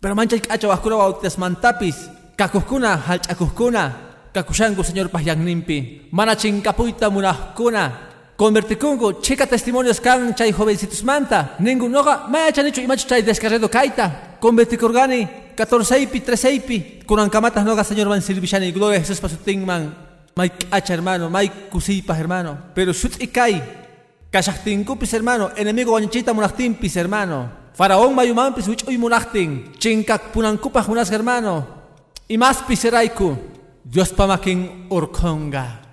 Pero 0.00 0.14
manchay 0.14 0.40
kacho 0.40 0.68
waskura 0.68 0.96
bautitas 0.96 1.38
mantapis. 1.38 2.08
Kakuskuna, 2.36 2.96
halchakuskuna. 2.96 4.03
Kakushangu 4.34 4.82
señor 4.82 5.14
pahyang 5.14 5.38
nimpi. 5.38 6.10
Mana 6.10 6.34
chinkapuita 6.34 7.06
munahkuna. 7.06 8.10
Convertikungu, 8.34 9.22
chica 9.22 9.46
testimonios 9.46 10.00
kan 10.00 10.34
chay 10.34 10.50
jovencitos 10.50 11.04
manta. 11.04 11.54
Ningún 11.60 11.92
noga, 11.92 12.26
maya 12.26 12.50
chanicho 12.50 12.82
imacho 12.82 13.06
chay 13.06 13.22
descarredo 13.22 13.70
kaita. 13.70 14.36
Convertikurgani, 14.42 15.54
14 15.54 16.00
ipi, 16.02 16.18
13 16.18 16.50
ipi. 16.50 16.78
Kurang 17.06 17.30
kamatas 17.30 17.64
noga 17.64 17.84
señor 17.84 18.08
van 18.08 18.22
silvishani. 18.22 18.72
Gloria 18.72 18.98
Jesús 18.98 19.20
pasutingman. 19.20 19.94
May 20.34 20.50
acha 20.72 20.92
hermano, 20.94 21.30
kusipas 21.70 22.18
hermano. 22.18 22.58
Pero 22.74 22.92
shut 22.92 23.22
ikai. 23.22 23.62
Kashaktinkupis 24.32 25.12
hermano. 25.12 25.52
Enemigo 25.54 25.92
wanchita 25.92 26.34
munachtimpis 26.34 26.96
hermano. 26.96 27.48
Faraón 27.72 28.12
mayumampis 28.12 28.66
wich 28.66 28.82
uy 28.88 28.98
munachtin. 28.98 29.78
Chinkak 29.78 30.32
punankupas 30.32 30.88
unas 30.88 31.08
hermano. 31.12 31.64
Y 32.26 32.36
más 32.36 32.64
piseraiku. 32.66 33.53
Dios 33.84 34.12
pamakin 34.16 34.88
urkonga. 34.88 35.84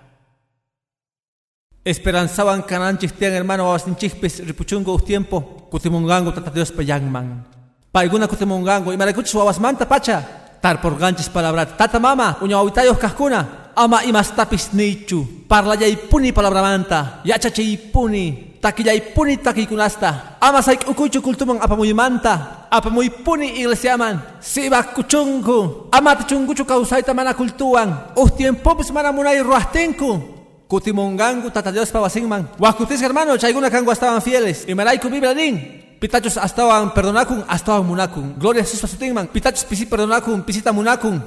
Esperanzaban 1.83 2.63
cananchis 2.63 3.11
tian 3.11 3.33
hermano 3.33 3.65
wawasinchikpis 3.65 4.47
ripuchungo 4.47 4.95
us 4.95 5.03
tiempo. 5.03 5.67
Kutimungango 5.69 6.31
tata 6.31 6.51
Dios 6.51 6.71
payangman. 6.71 7.43
Paiguna 7.91 8.27
kutimungango. 8.27 8.93
Y 8.93 8.97
marakuchis 8.97 9.35
wawasmanta 9.35 9.87
pacha. 9.87 10.23
Tar 10.61 10.79
por 10.79 10.97
ganchis 10.97 11.27
palabra. 11.27 11.65
Tata 11.65 11.99
mama. 11.99 12.37
Uña 12.41 12.57
wawitayos 12.57 12.97
kahkuna. 12.97 13.73
Ama 13.75 14.05
imas 14.05 14.31
tapis 14.35 14.73
nichu. 14.73 15.45
Parla 15.47 15.75
yay 15.75 15.95
puni 15.95 16.31
palabra 16.31 16.61
manta. 16.61 17.21
Taki 17.25 17.63
yay 17.63 17.77
puni 17.77 18.50
taki 18.61 19.65
kunasta. 19.65 20.37
Ama 20.39 20.61
saik 20.61 20.87
ukuchu 20.87 21.21
kultumang 21.21 21.59
apamuy 21.59 21.93
manta. 21.93 22.67
Apamuy 22.69 23.09
puni 23.09 23.59
iglesiaman. 23.59 24.21
Siba 24.39 24.83
kuchungu. 24.83 25.89
Ama 25.91 26.15
tichunguchu 26.15 26.63
kausaita 26.65 27.13
mana 27.13 27.33
kultuan. 27.33 28.13
Us 28.15 28.31
tiempo 28.37 28.75
pis 28.75 28.91
mana 28.93 29.11
munay 29.11 29.41
ruastinku. 29.41 30.21
Kutimungangu 30.69 31.51
tata 31.51 31.71
Dios 31.71 31.91
pawasingman. 31.91 32.47
Wakutis 32.57 33.01
hermano, 33.01 33.35
chayguna 33.35 33.69
kangu 33.69 33.91
estaban 33.91 34.21
fieles. 34.21 34.63
Y 34.67 34.73
maraiku 34.73 35.09
biblia 35.09 35.33
din. 35.33 35.59
Pitachos 35.99 36.37
estaban 36.37 36.93
perdonakun, 36.93 37.43
estaban 37.53 37.85
munakun. 37.85 38.39
Gloria 38.39 38.61
a 38.61 38.65
Jesús 38.65 38.79
pasutingman. 38.79 39.27
Pitachos 39.27 39.65
pisi 39.65 39.85
perdonakun, 39.85 40.43
pisita 40.43 40.71
munakun. 40.71 41.21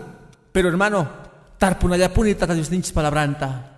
Pero 0.50 0.68
hermano, 0.68 1.06
tarpunayapuni 1.58 2.34
tata 2.34 2.54
Dios 2.54 2.70
ninchis 2.70 2.92
palabranta. 2.92 3.74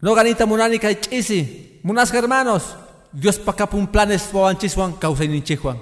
No 0.00 0.14
ganita 0.14 0.46
munani 0.46 0.78
kay 0.78 0.96
chisi. 0.96 1.78
Munas 1.84 2.10
hermanos. 2.14 2.81
Dios 3.12 3.38
pakapun 3.38 3.86
planes 3.86 4.32
wawanchiswan 4.32 4.96
kausay 4.98 5.28
ninchihuan. 5.28 5.76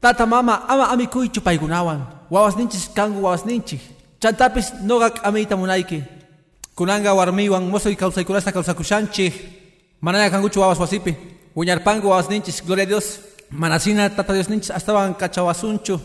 Tata 0.00 0.26
mama 0.26 0.68
ama 0.68 0.88
amikuy 0.92 1.28
chupaygunawan. 1.28 2.04
Wawas 2.30 2.56
ninchis 2.56 2.88
kangu 2.94 3.22
wawas 3.24 3.44
ninchis. 3.44 3.80
Chantapis 4.20 4.72
nogak 4.84 5.24
amita 5.24 5.56
munaiki. 5.56 6.04
Kunanga 6.76 7.14
warmiwan 7.14 7.64
mosoy 7.64 7.96
kausaykunasta 7.96 8.52
kausakushanchik. 8.52 9.34
Manaya 10.00 10.30
kanguchu 10.30 10.60
wawas 10.60 10.78
wasipi. 10.78 11.16
Uñarpangu 11.56 12.08
wawas 12.08 12.28
ninchis. 12.28 12.62
Gloria 12.64 12.84
a 12.84 12.86
Dios. 12.86 13.20
Manasina 13.50 14.10
tata 14.10 14.32
Dios 14.32 14.48
ninchis 14.48 14.70
estaban 14.70 15.14
kachawasunchu. 15.14 16.00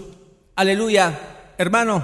Aleluya. 0.55 1.13
Hermano. 1.57 2.01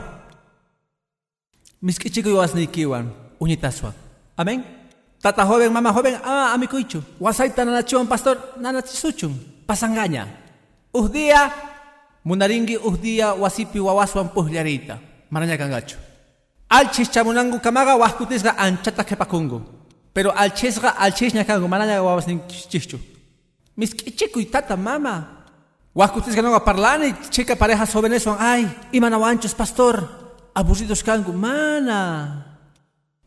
Miskichiko 1.81 2.29
wawas 2.35 2.53
nikiwan. 2.53 3.09
Uñitaswan. 3.39 3.93
Amén. 4.37 4.78
Tata 5.21 5.43
joven, 5.45 5.71
mama 5.71 5.91
joven, 5.91 6.15
ah, 6.23 6.53
amikuichu. 6.53 7.03
Wasaita 7.19 7.65
nanachuan 7.65 8.07
pastor, 8.07 8.37
nanachisuchun. 8.57 9.35
Pasangaña. 9.67 10.27
Uhdía, 10.93 11.51
munaringi 12.23 12.77
uhdía 12.77 13.33
wasipi 13.33 13.79
wawaswan 13.79 14.29
puhliarita. 14.29 14.97
Maraña 15.29 15.57
kangachu. 15.57 15.97
Alchis 16.69 17.11
chamunangu 17.11 17.59
kamaga 17.59 17.95
waskutisga 17.95 18.55
anchata 18.57 19.03
kepakungu. 19.03 19.61
Pero 20.13 20.31
alchisga 20.31 20.95
alchisña 20.97 21.45
kangu 21.45 21.67
maraña 21.67 22.01
wawas 22.01 22.25
nin 22.27 22.41
chichu. 22.47 22.97
Miskichikuy 23.75 24.45
tata 24.45 24.77
mama. 24.77 25.45
Waskutisga 25.93 26.41
no 26.41 26.57
parlani, 26.63 27.13
chica 27.29 27.55
parejas 27.55 27.91
jóvenes 27.93 28.23
son, 28.23 28.37
ay, 28.39 28.65
imanawanchos 28.91 29.53
pastor. 29.53 30.07
Aburridos 30.55 31.03
kangu, 31.03 31.33
mana. 31.33 32.48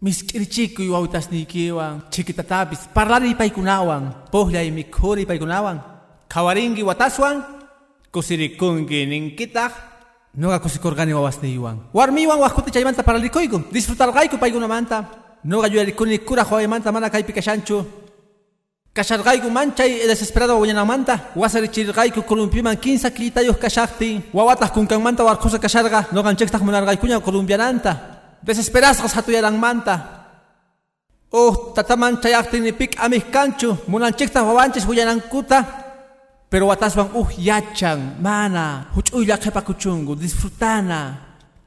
Miskirichikuy 0.02 0.88
wawitas 0.90 1.30
nikiwan, 1.30 2.02
chiquitatapis, 2.10 2.90
parlani 2.92 3.34
paikunawan, 3.34 4.14
pohla 4.32 4.62
y 4.62 4.70
mikhuri 4.70 5.26
paikunawan. 5.26 5.80
Kawaringi 6.28 6.82
wataswan, 6.82 7.44
kusirikungi 8.10 9.06
ninkitah, 9.06 9.92
Noga 10.34 10.58
kusikorgani 10.58 11.12
wawas 11.12 11.42
niwan. 11.42 11.76
Warmiwan 11.92 12.40
waskuti 12.40 12.70
chaymanta 12.70 13.02
paralikoyku. 13.02 13.64
Disfrutargayku 13.70 14.38
paykunamanta. 14.38 15.04
Noga 15.44 15.68
yuyarikuni 15.68 16.18
kura 16.20 16.44
manta 16.66 16.90
mana 16.90 17.10
kaypi 17.10 17.34
kashanchu. 17.34 17.84
Kashargayku 18.94 19.50
manchay 19.50 20.06
desesperado 20.06 20.58
wañanamanta. 20.58 21.32
Wasarichirgayku 21.36 22.22
columpiman 22.22 22.76
15 22.76 23.10
kilitayos 23.10 23.58
kashakti. 23.58 24.22
Wawatas 24.32 24.70
kunkanmanta 24.72 25.22
warkusa 25.22 25.58
kasharga. 25.58 26.06
Noganchektaj 26.12 26.62
munargaykuña 28.42 28.46
columpiananta. 28.46 28.46
Desesperasgas 28.46 29.14
hatuyarangmanta. 29.14 29.94
Oh, 31.32 31.72
tataman 31.74 32.20
chayaqtinipik 32.20 32.98
amih 32.98 33.30
kanchu. 33.30 33.76
Munanchektaj 33.88 34.44
wawanchis 34.44 34.86
wayanankuta. 34.86 35.64
Pero 36.50 36.66
wataswan 36.68 37.08
uh 37.14 37.30
yachan, 37.38 38.20
mana, 38.20 38.92
huch'uyla 38.92 39.38
qhipakuchungu, 39.38 40.14
disfrutana. 40.14 41.16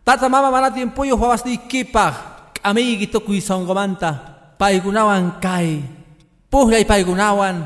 Tata 0.05 0.29
mama 0.29 0.51
mana 0.51 0.69
tiempoyo 0.69 1.17
huawasni 1.17 1.57
kipaj, 1.57 2.13
amigi 2.61 3.07
tokuy 3.07 3.41
songomanta, 3.41 4.13
paigunawan 4.59 5.41
kay. 5.41 5.81
Puhlay 6.51 6.85
paigunawan, 6.85 7.65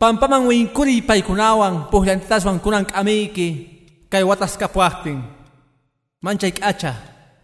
pampaman 0.00 0.48
winkuri 0.48 1.04
paigunawan, 1.04 1.92
puhlantitaswan 1.92 2.56
kunan 2.64 2.88
amigi, 2.96 3.68
kay 4.08 4.24
watas 4.24 4.56
kapuachtin. 4.56 5.20
Manchay 6.24 6.56
k'acha, 6.56 6.96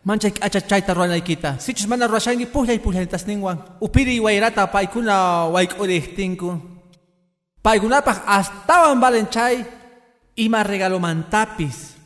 manchay 0.05 0.33
k'acha 0.33 0.61
chayta 0.61 0.95
ruanaykita. 0.95 1.59
Sichus 1.59 1.87
mana 1.87 2.07
ruashangi 2.07 2.47
puhlay 2.47 2.79
puhlanitas 2.79 3.27
ningwan. 3.27 3.59
Upiri 3.81 4.21
wayrata 4.21 4.67
paykuna 4.67 5.47
wayk'urihtinku. 5.53 6.61
Paigunapaj 7.63 8.25
astawan 8.27 9.01
valenchay 9.01 9.65
ima 10.37 10.63
regalo 10.63 10.99
mantapis. 10.99 11.97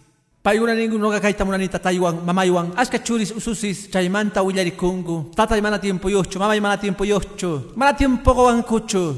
Paiguna 0.42 0.74
ningun 0.74 1.00
noga 1.00 1.20
kaita 1.20 1.44
munanita 1.44 1.78
taiwan 1.78 2.20
mamaywan 2.20 2.76
aska 2.76 2.98
churis 2.98 3.32
ususis 3.32 3.88
chaymanta 3.88 4.42
willarikungu. 4.42 5.32
Tatay 5.32 5.60
mana 5.62 5.78
tiempo 5.78 6.10
yocho, 6.10 6.38
mamay 6.38 6.60
mana 6.60 6.76
tiempo 6.76 7.04
yocho. 7.04 7.72
Mana 7.76 7.94
tiempo 7.94 8.34
goan 8.34 8.62
kuchu. 8.62 9.14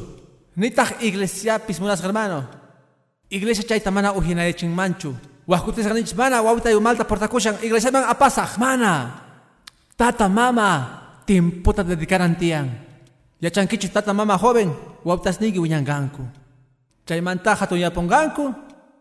Nitah 0.56 1.02
iglesia 1.02 1.58
pis 1.58 1.80
munas 1.80 2.00
hermano. 2.00 2.46
Iglesia 3.28 3.64
chaita 3.66 3.90
mana 3.90 4.12
uhinayechin 4.12 4.70
manchu. 4.70 5.16
Wahkutis 5.46 5.86
ganich 5.86 6.10
mana 6.18 6.42
wawita 6.42 6.74
yu 6.74 6.82
malta 6.82 7.06
portakushan 7.06 7.62
iglesia 7.62 7.94
man 7.94 8.10
apasaj 8.10 8.58
mana. 8.58 9.22
Tata 9.94 10.26
mama 10.26 10.98
tiempo 11.22 11.70
ta 11.70 11.86
dedicaran 11.86 12.34
tiang. 12.34 12.66
Yachankichu 13.38 13.88
tata 13.94 14.10
mama 14.10 14.34
joven, 14.34 14.74
waptas 15.06 15.38
nigi 15.38 15.62
wiñanganku. 15.62 16.26
Chaymanta 17.06 17.54
hatuñaponganku, 17.54 18.50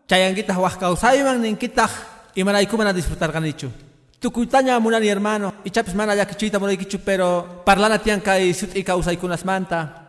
chayanguitah 0.06 0.54
wahkausayman 0.54 1.42
ninkitah 1.42 1.90
imanaykuman 2.38 2.86
a 2.86 2.92
disfrutar 2.94 3.34
ganichu. 3.34 3.66
Tukuytaña 4.22 4.78
munani 4.78 5.10
hermano, 5.10 5.52
y 5.64 5.70
chapis 5.70 5.94
mana 5.94 6.14
yakichita 6.14 6.62
munaykichu, 6.62 7.02
pero 7.02 7.62
parlana 7.66 7.98
tian 7.98 8.22
kay 8.22 8.54
sut 8.54 8.70
ika 8.76 8.94
usaykunas 8.94 9.44
manta. 9.44 10.06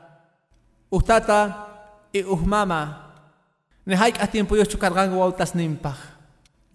Uhtata 0.91 1.67
y 2.13 2.23
uhmama, 2.23 3.11
nehaik 3.85 4.21
a 4.21 4.27
tiempo 4.27 4.55
yo 4.55 4.63
chukargangu 4.63 5.17
wautas 5.17 5.55
nimpaj. 5.55 6.16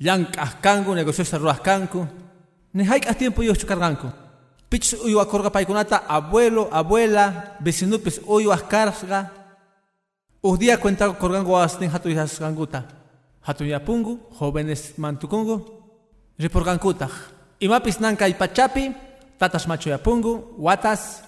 Yankah 0.02 0.58
kangu, 0.58 0.94
negocios 0.94 1.30
ruas 1.38 1.60
kanku, 1.60 2.08
Ni 2.72 2.84
haik 2.84 3.06
a 3.06 3.14
tiempo 3.14 3.42
yo 3.42 3.54
chukarganku. 3.54 4.08
Pichus 4.68 4.98
uyu 5.04 5.20
paikunata 5.52 6.02
abuelo, 6.08 6.68
abuela, 6.72 7.56
vecinupis 7.60 8.20
uyu 8.26 8.50
askarga. 8.50 9.30
Un 10.42 10.58
día 10.58 10.80
cuenta 10.80 11.12
korgango 11.12 11.56
astin 11.58 11.90
hatu 11.90 12.08
ganguta. 12.40 12.84
Hatu 13.42 13.64
yapungu, 13.64 14.18
jóvenes 14.40 14.94
mantukungu, 14.96 15.60
riporgankutaj. 16.38 17.10
Imapis 17.60 18.00
nanka 18.00 18.26
ipachapi, 18.26 18.92
tatas 19.38 19.66
macho 19.66 19.90
yapungu, 19.90 20.54
watas, 20.58 21.22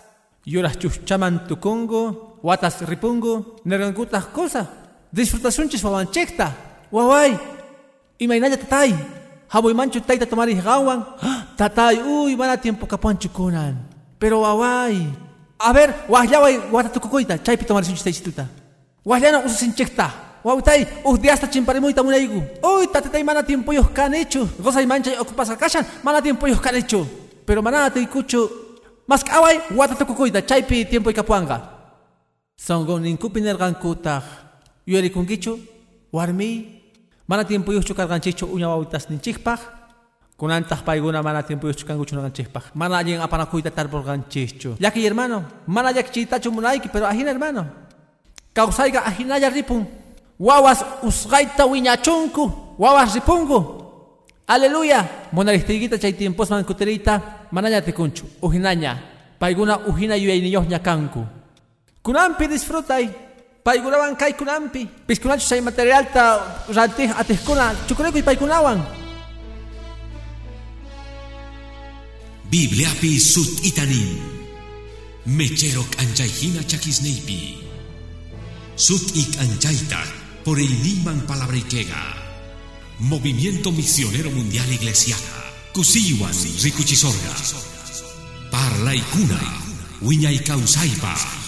yuras 0.46 0.78
chuchaman 0.78 1.46
tukungu, 1.46 2.38
watas 2.42 2.80
ripungu, 2.88 3.60
nergankutaj 3.64 4.32
cosa. 4.32 4.66
Disfrutasunchis 5.12 5.84
wawanchekta. 5.84 6.52
Wawai, 6.90 7.38
imaynalla 8.24 8.56
tatay. 8.56 8.94
Haboy 9.48 9.74
mancho 9.74 10.00
taita 10.00 10.26
tomari 10.26 10.54
gawan. 10.54 11.04
Tatay, 11.56 12.02
uy, 12.02 12.36
mana 12.36 12.56
tiempo 12.56 12.86
kapancho 12.86 13.28
kunan. 13.28 13.76
Pero 14.18 14.40
wawai. 14.40 15.06
A 15.58 15.72
ver, 15.72 15.94
wahyaway 16.08 16.58
watatukukoita, 16.72 17.38
chaypi 17.38 17.64
tomari 17.64 17.86
sunchis 17.86 18.04
taichituta. 18.04 18.46
Wahyana 19.04 19.44
ususinchekta. 19.46 20.10
Wawitay, 20.44 20.86
uh 21.04 21.16
diasta 21.16 21.46
chimparimuyta 21.46 22.02
munaygu. 22.02 22.42
Uy, 22.62 22.86
tatatay 22.92 23.24
mana 23.24 23.42
tiempo 23.42 23.72
yos 23.72 23.88
kanecho. 23.94 24.48
Gozay 24.60 24.86
mancha 24.86 25.10
ocupas 25.20 25.50
akashan, 25.50 25.84
mana 26.02 26.20
tiempo 26.20 26.46
yos 26.46 26.60
kanecho. 26.60 27.06
Pero 27.46 27.62
mana 27.62 27.90
te 27.90 28.04
kucho. 28.06 28.50
Mas 29.06 29.24
kaway, 29.24 29.60
watatukukoita, 29.76 30.42
chaypi 30.42 30.84
tiempo 30.84 31.10
ikapuanga. 31.10 31.60
Songo 32.56 32.98
ninkupi 32.98 33.40
nergankutaj. 33.40 34.22
Yurikunkichu, 34.86 35.58
warmi, 36.12 36.73
mana 37.28 37.44
tiempo 37.44 37.72
yuchu 37.72 37.94
karganchichu 37.94 38.46
uña 38.46 38.68
wawitas 38.68 39.10
ninchikpaj. 39.10 39.60
Kunantaj 40.36 40.82
paiguna 40.84 41.22
mana 41.22 41.42
tiempo 41.42 41.66
yuchu 41.68 41.86
kanguchu 41.86 42.16
nanchikpaj. 42.16 42.62
Mana 42.74 42.98
allen 42.98 43.20
apanakuita 43.20 43.70
tarporganchichu. 43.70 44.76
Yaki 44.80 45.02
hermano, 45.02 45.44
mana 45.66 45.90
yak 45.92 46.10
chitachu 46.12 46.50
munaiki, 46.50 46.88
pero 46.88 47.06
ajina 47.06 47.30
hermano. 47.30 47.66
Kausaiga 48.52 49.04
ajinaya 49.06 49.50
ripun. 49.50 49.86
Wawas 50.38 50.84
usgaita 51.02 51.66
wiñachunku, 51.66 52.52
wawas 52.78 53.14
ripungu. 53.14 53.82
Aleluya. 54.46 55.08
Monaristiguita 55.32 55.98
chay 55.98 56.12
tiempos 56.12 56.50
man 56.50 56.64
kuterita, 56.64 57.46
manaya 57.50 57.80
tekunchu, 57.80 58.24
ujinaña. 58.42 58.98
Paiguna 59.38 59.78
ujina 59.86 60.16
yuyainiyoh 60.16 60.66
ñakanku. 60.68 61.24
Kunampi 62.02 62.48
disfrutay. 62.48 63.08
Paigunawan 63.64 64.12
kay 64.12 64.36
kunampi. 64.36 64.84
Piskunachu 65.08 65.40
say 65.40 65.64
material 65.64 66.04
ta 66.12 66.60
rantih 66.68 67.08
atihkuna. 67.16 67.72
Chukureko 67.88 68.20
paikunawan. 68.20 68.76
Bibliapi 72.44 73.16
sut 73.16 73.64
itanin. 73.64 74.20
Mecherok 75.24 75.88
anjaihina 75.96 76.60
chakisneipi. 76.68 77.64
Sut 78.76 79.16
ik 79.16 79.32
anjaita 79.40 80.04
por 80.44 80.60
el 80.60 80.74
Niman 80.84 81.24
Palabrikega. 81.24 82.04
Movimiento 83.00 83.72
Misionero 83.72 84.28
Mundial 84.28 84.68
Iglesiana. 84.68 85.40
Kusiwan 85.72 86.36
Rikuchisorga. 86.60 87.32
Parlay 88.52 89.00
kuna. 89.08 89.40
Wiñay 90.04 90.44
kausaipa. 90.44 91.43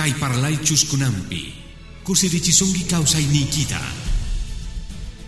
Kay 0.00 0.14
parlay 0.16 0.56
chuskunampi. 0.64 1.52
Kusirichisungi 2.04 2.88
kausay 2.88 3.20
nikita. 3.28 3.80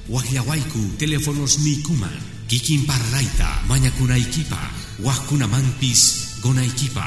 Wahyawaiku 0.08 0.96
teléfonos 0.96 1.58
nikuman. 1.60 2.16
Kikin 2.48 2.86
parlayta 2.88 3.68
mañakunaykipa. 3.68 4.56
Wahkunamanpis 5.04 6.40
gonaykipa. 6.40 7.04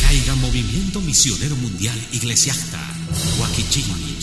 Caiga 0.00 0.36
Movimiento 0.36 1.00
Misionero 1.00 1.56
Mundial 1.56 1.98
Iglesiasta. 2.12 2.78
Wakichini. 3.42 4.17